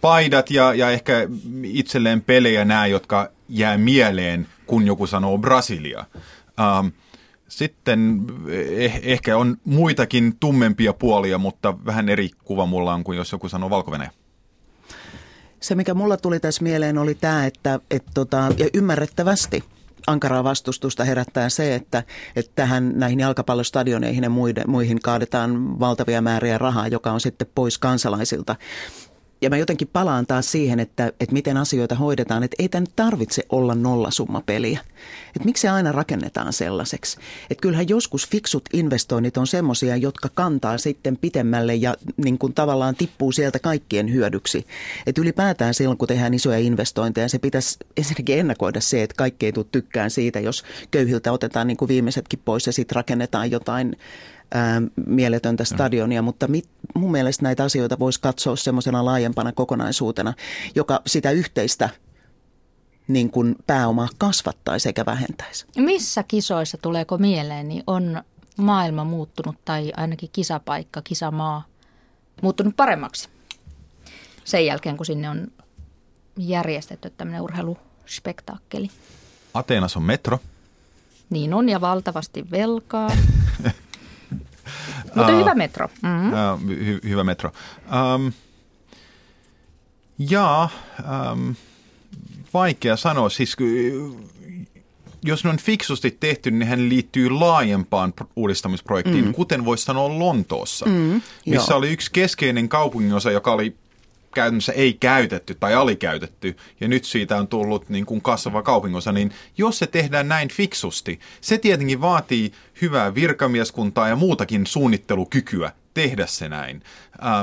paidat 0.00 0.50
ja, 0.50 0.74
ja 0.74 0.90
ehkä 0.90 1.28
itselleen 1.62 2.22
pelejä 2.22 2.64
nämä, 2.64 2.86
jotka 2.86 3.30
jää 3.48 3.78
mieleen, 3.78 4.48
kun 4.66 4.86
joku 4.86 5.06
sanoo 5.06 5.38
Brasilia. 5.38 6.04
Um, 6.80 6.92
sitten 7.48 8.26
eh, 8.48 9.00
ehkä 9.02 9.36
on 9.36 9.56
muitakin 9.64 10.36
tummempia 10.40 10.92
puolia, 10.92 11.38
mutta 11.38 11.74
vähän 11.86 12.08
eri 12.08 12.30
kuva 12.44 12.66
mulla 12.66 12.94
on 12.94 13.04
kuin 13.04 13.18
jos 13.18 13.32
joku 13.32 13.48
sanoo 13.48 13.70
valko. 13.70 13.98
Se, 15.60 15.74
mikä 15.74 15.94
mulla 15.94 16.16
tuli 16.16 16.40
tässä 16.40 16.62
mieleen, 16.62 16.98
oli 16.98 17.14
tämä, 17.14 17.46
että 17.46 17.80
et 17.90 18.04
tota, 18.14 18.52
ja 18.58 18.68
ymmärrettävästi 18.74 19.64
ankaraa 20.06 20.44
vastustusta 20.44 21.04
herättää 21.04 21.48
se, 21.48 21.74
että, 21.74 22.02
että 22.36 22.52
tähän 22.54 22.92
näihin 22.94 23.20
jalkapallostadioneihin 23.20 24.24
ja 24.24 24.30
muihin 24.66 25.00
kaadetaan 25.02 25.80
valtavia 25.80 26.22
määriä 26.22 26.58
rahaa, 26.58 26.88
joka 26.88 27.12
on 27.12 27.20
sitten 27.20 27.48
pois 27.54 27.78
kansalaisilta 27.78 28.56
ja 29.42 29.50
mä 29.50 29.56
jotenkin 29.56 29.88
palaan 29.92 30.26
taas 30.26 30.52
siihen, 30.52 30.80
että, 30.80 31.12
että 31.20 31.32
miten 31.32 31.56
asioita 31.56 31.94
hoidetaan, 31.94 32.42
että 32.42 32.56
ei 32.58 32.68
tämä 32.68 32.86
tarvitse 32.96 33.42
olla 33.48 33.74
nollasummapeliä. 33.74 34.80
Että 35.26 35.44
miksi 35.44 35.60
se 35.60 35.68
aina 35.68 35.92
rakennetaan 35.92 36.52
sellaiseksi. 36.52 37.18
Että 37.50 37.62
kyllähän 37.62 37.88
joskus 37.88 38.28
fiksut 38.28 38.62
investoinnit 38.72 39.36
on 39.36 39.46
semmoisia, 39.46 39.96
jotka 39.96 40.28
kantaa 40.34 40.78
sitten 40.78 41.16
pitemmälle 41.16 41.74
ja 41.74 41.94
niin 42.16 42.38
kuin 42.38 42.54
tavallaan 42.54 42.94
tippuu 42.94 43.32
sieltä 43.32 43.58
kaikkien 43.58 44.12
hyödyksi. 44.12 44.66
Että 45.06 45.20
ylipäätään 45.20 45.74
silloin, 45.74 45.98
kun 45.98 46.08
tehdään 46.08 46.34
isoja 46.34 46.58
investointeja, 46.58 47.28
se 47.28 47.38
pitäisi 47.38 47.78
ensinnäkin 47.96 48.38
ennakoida 48.38 48.80
se, 48.80 49.02
että 49.02 49.14
kaikki 49.16 49.46
ei 49.46 49.52
tule 49.52 49.66
tykkään 49.72 50.10
siitä, 50.10 50.40
jos 50.40 50.64
köyhiltä 50.90 51.32
otetaan 51.32 51.66
niin 51.66 51.76
kuin 51.76 51.88
viimeisetkin 51.88 52.40
pois 52.44 52.66
ja 52.66 52.72
sitten 52.72 52.96
rakennetaan 52.96 53.50
jotain 53.50 53.96
ää, 54.54 54.82
mieletöntä 55.06 55.64
stadionia, 55.64 56.22
mutta 56.22 56.48
mit, 56.48 56.68
mun 56.94 57.10
mielestä 57.10 57.42
näitä 57.42 57.64
asioita 57.64 57.98
voisi 57.98 58.20
katsoa 58.20 58.56
semmoisena 58.56 59.04
laajempana 59.04 59.52
kokonaisuutena, 59.52 60.34
joka 60.74 61.00
sitä 61.06 61.30
yhteistä 61.30 61.88
niin 63.08 63.30
kuin 63.30 63.56
pääomaa 63.66 64.08
kasvattaisi 64.18 64.88
eikä 64.88 65.06
vähentäisi. 65.06 65.66
Missä 65.78 66.22
kisoissa 66.22 66.78
tuleeko 66.82 67.18
mieleen, 67.18 67.68
niin 67.68 67.82
on 67.86 68.22
maailma 68.58 69.04
muuttunut 69.04 69.56
tai 69.64 69.92
ainakin 69.96 70.30
kisapaikka, 70.32 71.02
kisamaa 71.02 71.64
muuttunut 72.42 72.76
paremmaksi 72.76 73.28
sen 74.44 74.66
jälkeen, 74.66 74.96
kun 74.96 75.06
sinne 75.06 75.30
on 75.30 75.48
järjestetty 76.38 77.10
tämmöinen 77.10 77.42
urheiluspektaakkeli? 77.42 78.90
Ateenas 79.54 79.96
on 79.96 80.02
metro. 80.02 80.38
Niin 81.30 81.54
on 81.54 81.68
ja 81.68 81.80
valtavasti 81.80 82.50
velkaa. 82.50 83.10
Mutta 85.04 85.32
uh, 85.32 85.38
hyvä 85.40 85.54
metro. 85.54 85.88
Mm-hmm. 86.02 86.32
Uh, 86.32 86.60
hy- 86.60 87.08
hyvä 87.08 87.24
metro. 87.24 87.52
Um, 88.14 88.32
jaa, 90.18 90.68
um, 91.32 91.54
vaikea 92.54 92.96
sanoa. 92.96 93.28
Siis 93.28 93.56
jos 95.24 95.44
ne 95.44 95.50
on 95.50 95.56
fiksusti 95.56 96.10
tehty, 96.10 96.50
niin 96.50 96.68
hän 96.68 96.88
liittyy 96.88 97.30
laajempaan 97.30 98.14
uudistamisprojektiin, 98.36 99.24
mm. 99.24 99.34
kuten 99.34 99.64
voisi 99.64 99.84
sanoa 99.84 100.18
Lontoossa, 100.18 100.86
mm, 100.86 101.22
missä 101.46 101.72
joo. 101.72 101.78
oli 101.78 101.92
yksi 101.92 102.10
keskeinen 102.12 102.68
kaupunginosa, 102.68 103.30
joka 103.30 103.52
oli 103.52 103.76
käytännössä 104.36 104.72
ei 104.72 104.94
käytetty 104.94 105.54
tai 105.54 105.74
alikäytetty, 105.74 106.56
ja 106.80 106.88
nyt 106.88 107.04
siitä 107.04 107.36
on 107.36 107.48
tullut 107.48 107.88
niin 107.88 108.06
kuin 108.06 108.22
kasvava 108.22 108.62
kaupingosa, 108.62 109.12
niin 109.12 109.32
jos 109.58 109.78
se 109.78 109.86
tehdään 109.86 110.28
näin 110.28 110.48
fiksusti, 110.48 111.20
se 111.40 111.58
tietenkin 111.58 112.00
vaatii 112.00 112.52
hyvää 112.82 113.14
virkamieskuntaa 113.14 114.08
ja 114.08 114.16
muutakin 114.16 114.66
suunnittelukykyä 114.66 115.72
tehdä 115.94 116.26
se 116.26 116.48
näin. 116.48 116.82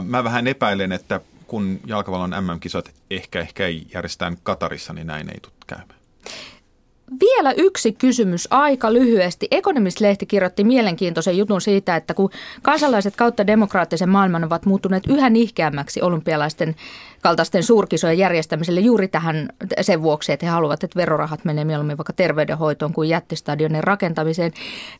mä 0.06 0.24
vähän 0.24 0.48
epäilen, 0.48 0.92
että 0.92 1.22
kun 1.48 1.80
jalkapallon 1.86 2.46
MM-kisat 2.46 2.92
ehkä, 3.10 3.40
ehkä 3.40 3.66
ei 3.66 3.88
järjestetään 3.94 4.38
Katarissa, 4.44 4.94
niin 4.94 5.08
näin 5.08 5.30
ei 5.30 5.40
tule 5.42 5.54
käymään. 5.68 6.00
Vielä 7.20 7.52
yksi 7.58 7.92
kysymys 7.92 8.48
aika 8.52 8.94
lyhyesti. 8.94 9.48
Economist-lehti 9.52 10.26
kirjoitti 10.26 10.64
mielenkiintoisen 10.64 11.38
jutun 11.38 11.62
siitä, 11.62 11.96
että 11.96 12.14
kun 12.14 12.30
kansalaiset 12.62 13.16
kautta 13.16 13.48
demokraattisen 13.48 14.10
maailman 14.10 14.44
ovat 14.44 14.66
muuttuneet 14.66 15.04
yhä 15.08 15.30
nihkeämmäksi 15.30 16.02
olympialaisten 16.02 16.76
kaltaisten 17.22 17.64
suurkisojen 17.64 18.18
järjestämiselle 18.18 18.80
juuri 18.80 19.08
tähän 19.08 19.50
sen 19.82 20.02
vuoksi, 20.02 20.32
että 20.32 20.46
he 20.46 20.50
haluavat, 20.52 20.84
että 20.84 21.00
verorahat 21.00 21.46
menee 21.46 21.66
mieluummin 21.66 21.98
vaikka 21.98 22.14
terveydenhoitoon 22.14 22.94
kuin 22.94 23.10
jättistadionin 23.10 23.84
rakentamiseen, 23.84 24.52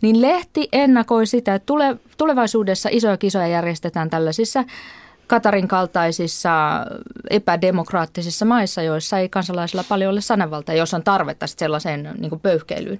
niin 0.02 0.22
lehti 0.22 0.70
ennakoi 0.72 1.28
sitä, 1.28 1.56
että 1.56 1.74
tulevaisuudessa 2.18 2.90
isoja 2.92 3.18
kisoja 3.18 3.48
järjestetään 3.48 4.10
tällaisissa 4.10 4.64
Katarin 5.28 5.68
kaltaisissa 5.68 6.52
epädemokraattisissa 7.30 8.46
maissa, 8.46 8.82
joissa 8.82 9.20
ei 9.20 9.30
kansalaisilla 9.30 9.84
paljon 9.90 10.12
ole 10.12 10.22
sananvaltaa, 10.22 10.76
jos 10.76 10.94
on 10.94 11.04
tarvetta 11.04 11.48
sellaiseen 11.48 12.10
niin 12.18 12.40
pöyhkeilyyn? 12.40 13.00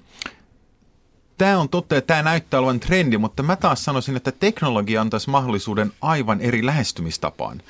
Tämä 1.38 1.58
on 1.58 1.68
totta 1.68 1.94
ja 1.94 2.02
tämä 2.02 2.22
näyttää 2.22 2.60
olevan 2.60 2.80
trendi, 2.80 3.18
mutta 3.18 3.42
mä 3.42 3.56
taas 3.56 3.84
sanoisin, 3.84 4.16
että 4.16 4.32
teknologia 4.32 5.00
antaisi 5.00 5.30
mahdollisuuden 5.30 5.92
aivan 6.00 6.40
eri 6.40 6.66
lähestymistapaan. 6.66 7.62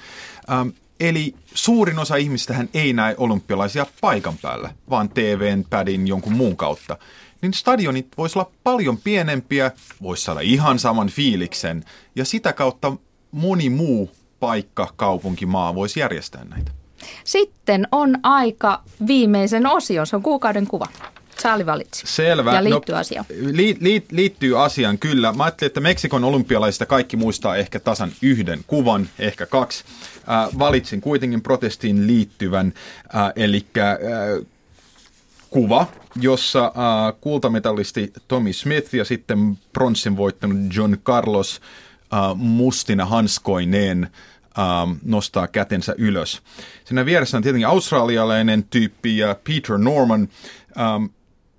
Ähm, 0.53 0.69
eli 1.01 1.35
suurin 1.55 1.99
osa 1.99 2.17
ihmistähän 2.17 2.69
ei 2.75 2.93
näe 2.93 3.15
olympialaisia 3.19 3.87
paikan 4.01 4.39
päällä, 4.43 4.71
vaan 4.91 5.09
TVn, 5.09 5.65
pädin, 5.71 6.09
jonkun 6.09 6.33
muun 6.33 6.57
kautta. 6.57 6.97
Niin 7.43 7.55
stadionit 7.55 8.07
voisi 8.19 8.39
olla 8.39 8.51
paljon 8.65 8.99
pienempiä, 8.99 9.71
voisi 10.03 10.25
saada 10.25 10.41
ihan 10.41 10.79
saman 10.79 11.09
fiiliksen 11.09 11.85
ja 12.17 12.25
sitä 12.25 12.53
kautta 12.53 12.97
moni 13.33 13.71
muu 13.71 14.11
paikka, 14.45 14.93
kaupunki, 14.97 15.47
maa 15.47 15.75
voisi 15.75 16.01
järjestää 16.01 16.45
näitä. 16.45 16.73
Sitten 17.25 17.89
on 17.93 18.19
aika 18.23 18.83
viimeisen 19.07 19.67
osion, 19.67 20.07
se 20.07 20.17
on 20.17 20.23
kuukauden 20.23 20.67
kuva. 20.67 20.87
Saali 21.39 21.67
valitsi. 21.67 22.03
Selvä. 22.07 22.55
Ja 22.55 22.65
liittyy 22.65 22.95
no, 22.95 23.01
asiaan. 23.01 23.27
Li, 23.41 23.77
li, 23.81 24.05
liittyy 24.11 24.65
asiaan, 24.65 24.99
kyllä. 24.99 25.33
Mä 25.33 25.45
ajattelin, 25.45 25.69
että 25.69 25.81
Meksikon 25.81 26.25
olympialaisista 26.25 26.87
kaikki 26.87 27.17
muistaa 27.17 27.57
ehkä 27.57 27.81
tasan 27.81 28.13
yhden 28.23 28.61
kuvan, 28.67 29.09
ehkä 29.19 29.47
kaksi. 29.47 29.85
Äh, 30.17 30.59
valitsin 30.59 31.01
kuitenkin 31.01 31.43
protestiin 31.43 32.07
liittyvän, 32.07 32.73
äh, 33.15 33.33
eli 33.37 33.67
äh, 33.79 34.47
kuva, 35.51 35.87
jossa 36.21 36.65
äh, 36.65 37.21
kultametallisti 37.21 38.13
Tommy 38.29 38.53
Smith 38.53 38.95
ja 38.95 39.05
sitten 39.05 39.59
pronssin 39.73 40.17
voittanut 40.17 40.59
John 40.77 40.97
Carlos 41.05 41.61
äh, 42.15 42.37
mustina 42.37 43.07
hanskoineen– 43.07 44.09
ähm, 44.59 44.91
nostaa 45.05 45.47
kätensä 45.47 45.95
ylös. 45.99 46.43
Siinä 46.85 47.07
vieressä 47.07 47.37
on 47.37 47.43
tietenkin 47.43 47.69
australialainen 47.69 48.65
tyyppi 48.65 49.19
ja 49.19 49.37
Peter 49.45 49.79
Norman. 49.79 50.29
Ähm, 50.79 51.05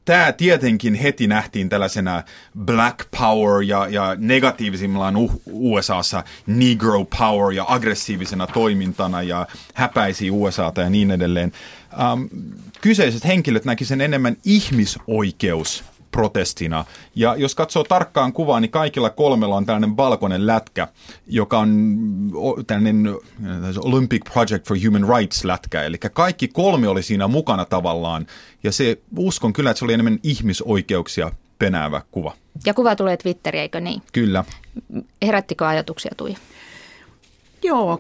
Tämä 0.05 0.31
tietenkin 0.31 0.93
heti 0.93 1.27
nähtiin 1.27 1.69
tällaisena 1.69 2.23
black 2.59 2.99
power 3.19 3.63
ja, 3.63 3.87
ja 3.87 4.15
negatiivisimmillaan 4.17 5.15
USAssa 5.45 6.23
negro 6.47 7.05
power 7.19 7.53
ja 7.53 7.65
aggressiivisena 7.67 8.47
toimintana 8.47 9.21
ja 9.21 9.47
häpäisi 9.73 10.31
USAta 10.31 10.81
ja 10.81 10.89
niin 10.89 11.11
edelleen. 11.11 11.51
Ähm, 11.93 12.23
kyseiset 12.81 13.25
henkilöt 13.25 13.65
näkivät 13.65 13.87
sen 13.87 14.01
enemmän 14.01 14.37
ihmisoikeus 14.43 15.83
protestina. 16.15 16.85
Ja 17.15 17.35
jos 17.35 17.55
katsoo 17.55 17.83
tarkkaan 17.83 18.33
kuvaa, 18.33 18.59
niin 18.59 18.71
kaikilla 18.71 19.09
kolmella 19.09 19.55
on 19.55 19.65
tällainen 19.65 19.97
valkoinen 19.97 20.47
lätkä, 20.47 20.87
joka 21.27 21.59
on 21.59 21.71
tällainen 22.67 23.15
Olympic 23.79 24.23
Project 24.33 24.67
for 24.67 24.77
Human 24.85 25.17
Rights 25.17 25.43
lätkä. 25.43 25.83
Eli 25.83 25.97
kaikki 25.97 26.47
kolme 26.47 26.87
oli 26.87 27.03
siinä 27.03 27.27
mukana 27.27 27.65
tavallaan. 27.65 28.27
Ja 28.63 28.71
se, 28.71 28.97
uskon 29.17 29.53
kyllä, 29.53 29.69
että 29.69 29.79
se 29.79 29.85
oli 29.85 29.93
enemmän 29.93 30.19
ihmisoikeuksia 30.23 31.31
penäävä 31.59 32.01
kuva. 32.11 32.33
Ja 32.65 32.73
kuva 32.73 32.95
tulee 32.95 33.17
Twitteriin, 33.17 33.61
eikö 33.61 33.79
niin? 33.79 34.01
Kyllä. 34.13 34.43
Herättikö 35.21 35.67
ajatuksia 35.67 36.11
Tuija? 36.17 36.37
Joo, 37.65 37.99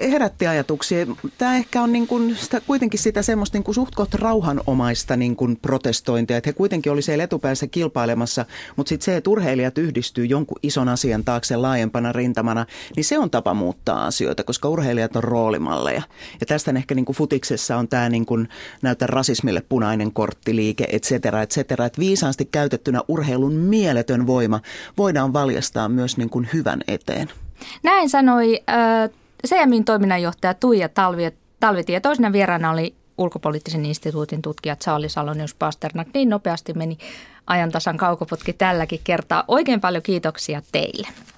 herätti 0.00 0.46
ajatuksia. 0.46 1.06
Tämä 1.38 1.56
ehkä 1.56 1.82
on 1.82 1.92
niin 1.92 2.06
kuin 2.06 2.36
sitä, 2.36 2.60
kuitenkin 2.60 3.00
sitä 3.00 3.22
semmoista 3.22 3.58
niin 3.58 3.64
kuin 3.64 3.74
suht 3.74 4.14
rauhanomaista 4.14 5.16
niin 5.16 5.36
kuin 5.36 5.56
protestointia, 5.56 6.36
että 6.36 6.48
he 6.48 6.52
kuitenkin 6.52 6.92
oli 6.92 7.02
siellä 7.02 7.24
etupäässä 7.24 7.66
kilpailemassa, 7.66 8.46
mutta 8.76 8.88
sitten 8.88 9.04
se, 9.04 9.16
että 9.16 9.30
urheilijat 9.30 9.78
yhdistyy 9.78 10.24
jonkun 10.24 10.58
ison 10.62 10.88
asian 10.88 11.24
taakse 11.24 11.56
laajempana 11.56 12.12
rintamana, 12.12 12.66
niin 12.96 13.04
se 13.04 13.18
on 13.18 13.30
tapa 13.30 13.54
muuttaa 13.54 14.06
asioita, 14.06 14.44
koska 14.44 14.68
urheilijat 14.68 15.16
on 15.16 15.24
roolimalleja. 15.24 16.02
Ja 16.40 16.46
tästä 16.46 16.72
ehkä 16.76 16.94
niin 16.94 17.04
kuin 17.04 17.16
futiksessa 17.16 17.76
on 17.76 17.88
tämä 17.88 18.08
niin 18.08 18.26
kuin 18.26 18.48
näytä 18.82 19.06
rasismille 19.06 19.62
punainen 19.68 20.12
korttiliike, 20.12 20.86
et 20.92 21.02
cetera, 21.02 21.42
et 21.42 21.50
cetera. 21.50 21.86
Että 21.86 22.00
viisaasti 22.00 22.44
käytettynä 22.44 23.02
urheilun 23.08 23.54
mieletön 23.54 24.26
voima 24.26 24.60
voidaan 24.98 25.32
valjastaa 25.32 25.88
myös 25.88 26.16
niin 26.16 26.30
kuin 26.30 26.48
hyvän 26.52 26.80
eteen. 26.88 27.28
Näin 27.82 28.10
sanoi 28.10 28.62
äh, 28.70 29.10
CMIn 29.48 29.84
toiminnanjohtaja 29.84 30.54
Tuija 30.54 30.88
Talvi, 30.88 31.32
Talvitie. 31.60 32.00
Toisena 32.00 32.32
vieraana 32.32 32.70
oli 32.70 32.94
ulkopoliittisen 33.18 33.84
instituutin 33.84 34.42
tutkija 34.42 34.76
Charlie 34.76 35.08
Salonius 35.08 35.54
Pasternak. 35.54 36.08
Niin 36.14 36.28
nopeasti 36.28 36.72
meni 36.72 36.98
ajantasan 37.46 37.96
kaukoputki 37.96 38.52
tälläkin 38.52 39.00
kertaa. 39.04 39.44
Oikein 39.48 39.80
paljon 39.80 40.02
kiitoksia 40.02 40.62
teille. 40.72 41.08